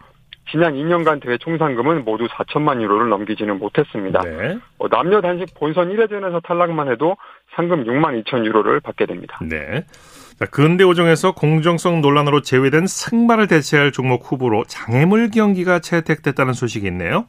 지난 0.51 0.74
2년간 0.74 1.22
대회 1.22 1.36
총 1.38 1.59
상금은 1.59 2.05
모두 2.05 2.26
4천만 2.26 2.80
유로를 2.80 3.09
넘기지는 3.09 3.59
못했습니다. 3.59 4.20
네. 4.22 4.59
어, 4.78 4.88
남녀 4.88 5.20
단식 5.20 5.55
본선 5.55 5.90
1회전에서 5.90 6.42
탈락만 6.42 6.90
해도 6.90 7.16
상금 7.55 7.84
6만 7.84 8.22
2천 8.24 8.44
유로를 8.44 8.80
받게 8.80 9.07
됩니다. 9.07 9.38
네. 9.42 9.84
자, 10.38 10.46
근대 10.46 10.84
오종에서 10.84 11.32
공정성 11.32 12.01
논란으로 12.01 12.42
제외된 12.42 12.86
승마를 12.86 13.49
대체할 13.49 13.92
종목 13.92 14.30
후보로 14.30 14.64
장애물 14.64 15.30
경기가 15.30 15.80
채택됐다는 15.80 16.53
소식이 16.53 16.86
있네요. 16.86 17.26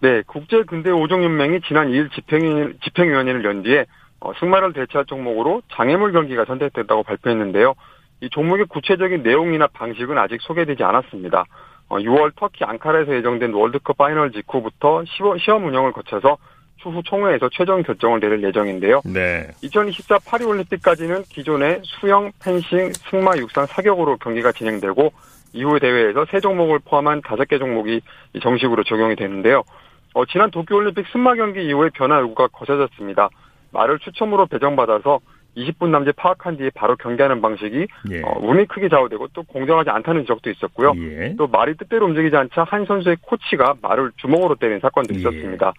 네, 0.00 0.22
국제 0.26 0.62
근대 0.62 0.90
오종 0.90 1.22
연맹이 1.24 1.60
지난 1.66 1.88
2일 1.88 2.10
집행 2.12 2.74
집행위원회를 2.82 3.44
연 3.44 3.62
뒤에 3.62 3.86
어, 4.20 4.32
승마를 4.40 4.72
대체할 4.72 5.04
종목으로 5.06 5.62
장애물 5.72 6.12
경기가 6.12 6.44
선택됐다고 6.46 7.02
발표했는데요. 7.02 7.74
이 8.22 8.30
종목의 8.30 8.66
구체적인 8.66 9.22
내용이나 9.22 9.66
방식은 9.68 10.16
아직 10.16 10.40
소개되지 10.40 10.82
않았습니다. 10.82 11.44
어, 11.88 11.98
6월 11.98 12.34
터키 12.36 12.64
앙카라에서 12.64 13.14
예정된 13.16 13.52
월드컵 13.52 13.96
파이널 13.96 14.32
직후부터 14.32 15.04
시험 15.06 15.64
운영을 15.64 15.92
거쳐서 15.92 16.36
추후 16.76 17.02
총회에서 17.02 17.48
최종 17.52 17.82
결정을 17.82 18.20
내릴 18.20 18.42
예정인데요. 18.44 19.02
네. 19.04 19.48
2024 19.62 20.18
파리 20.26 20.44
올림픽까지는 20.44 21.22
기존의 21.24 21.80
수영, 21.84 22.30
펜싱, 22.42 22.92
승마, 23.10 23.36
육상, 23.38 23.66
사격으로 23.66 24.18
경기가 24.18 24.52
진행되고 24.52 25.12
이후 25.52 25.80
대회에서 25.80 26.26
세 26.30 26.40
종목을 26.40 26.80
포함한 26.84 27.22
다섯 27.22 27.48
개 27.48 27.58
종목이 27.58 28.02
정식으로 28.42 28.84
적용이 28.84 29.16
되는데요. 29.16 29.62
어, 30.14 30.24
지난 30.26 30.50
도쿄올림픽 30.50 31.06
승마 31.12 31.34
경기 31.34 31.64
이후에 31.64 31.90
변화 31.94 32.20
요구가 32.20 32.48
거세졌습니다. 32.48 33.30
말을 33.72 33.98
추첨으로 33.98 34.46
배정받아서 34.46 35.20
20분 35.56 35.88
남짓 35.88 36.14
파악한 36.16 36.56
뒤에 36.58 36.70
바로 36.74 36.96
경기하는 36.96 37.40
방식이 37.40 37.86
예. 38.10 38.22
어, 38.22 38.38
운이 38.40 38.66
크게 38.66 38.88
좌우되고 38.88 39.28
또 39.32 39.42
공정하지 39.44 39.90
않다는 39.90 40.22
지적도 40.22 40.50
있었고요. 40.50 40.92
예. 40.96 41.34
또 41.36 41.46
말이 41.46 41.76
뜻대로 41.76 42.06
움직이지 42.06 42.36
않자 42.36 42.64
한 42.64 42.84
선수의 42.84 43.16
코치가 43.22 43.74
말을 43.80 44.12
주먹으로 44.16 44.56
때린 44.56 44.80
사건도 44.80 45.14
예. 45.14 45.18
있었습니다. 45.18 45.72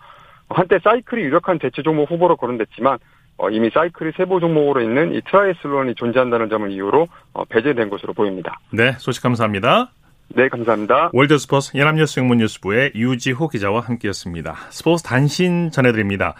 한때 0.49 0.79
사이클이 0.83 1.21
유력한 1.23 1.59
대체 1.59 1.81
종목 1.81 2.09
후보로 2.09 2.37
거론됐지만 2.37 2.97
어, 3.37 3.49
이미 3.49 3.69
사이클이 3.69 4.13
세부 4.17 4.39
종목으로 4.39 4.81
있는 4.81 5.13
이 5.13 5.21
트라이애슬론이 5.21 5.95
존재한다는 5.95 6.49
점을 6.49 6.69
이유로 6.71 7.07
어, 7.33 7.45
배제된 7.45 7.89
것으로 7.89 8.13
보입니다. 8.13 8.59
네, 8.71 8.93
소식 8.97 9.21
감사합니다. 9.21 9.91
네, 10.29 10.49
감사합니다. 10.49 11.11
월드스포츠 11.13 11.77
연합뉴스 11.77 12.19
영문뉴스부의 12.19 12.91
유지호 12.95 13.47
기자와 13.47 13.81
함께했습니다. 13.81 14.55
스포츠 14.71 15.03
단신 15.03 15.71
전해드립니다. 15.71 16.35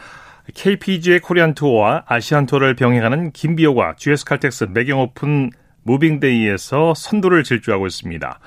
KPGA 0.54 1.20
코리안 1.20 1.54
투어와 1.54 2.04
아시안 2.08 2.46
투어를 2.46 2.76
병행하는 2.76 3.32
김비오가 3.32 3.96
GS 3.98 4.26
칼텍스 4.26 4.66
매경 4.72 5.00
오픈 5.02 5.52
무빙데이에서 5.84 6.94
선두를 6.96 7.44
질주하고 7.44 7.88
있습니다. 7.88 8.40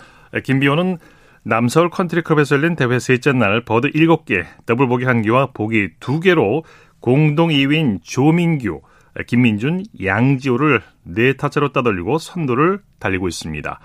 김비오는 0.44 0.98
남서울 1.42 1.90
컨트리클럽에서 1.90 2.57
열린 2.57 2.76
대회 2.76 2.98
셋째 2.98 3.32
날 3.32 3.64
버디 3.64 3.90
7개, 3.92 4.44
더블 4.66 4.88
보기 4.88 5.05
1개와 5.05 5.55
보기 5.55 5.90
2개로 6.01 6.64
공동 7.01 7.48
2위인 7.48 8.01
조민규, 8.03 8.82
김민준, 9.26 9.84
양지호를 10.03 10.82
4타 11.09 11.36
차로 11.36 11.72
따돌리고 11.72 12.18
선두를 12.18 12.80
달리고 12.98 13.26
있습니다. 13.28 13.80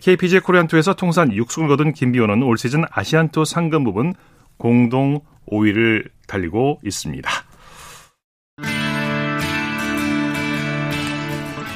KPGA 0.00 0.40
코리안 0.40 0.66
투어에서 0.66 0.94
통산 0.94 1.30
6승을 1.30 1.68
거둔 1.68 1.92
김비오는 1.92 2.42
올 2.42 2.56
시즌 2.56 2.84
아시안 2.90 3.28
투어 3.28 3.44
상금 3.44 3.84
부문 3.84 4.14
공동 4.56 5.20
5위를 5.50 6.08
달리고 6.26 6.80
있습니다. 6.82 7.30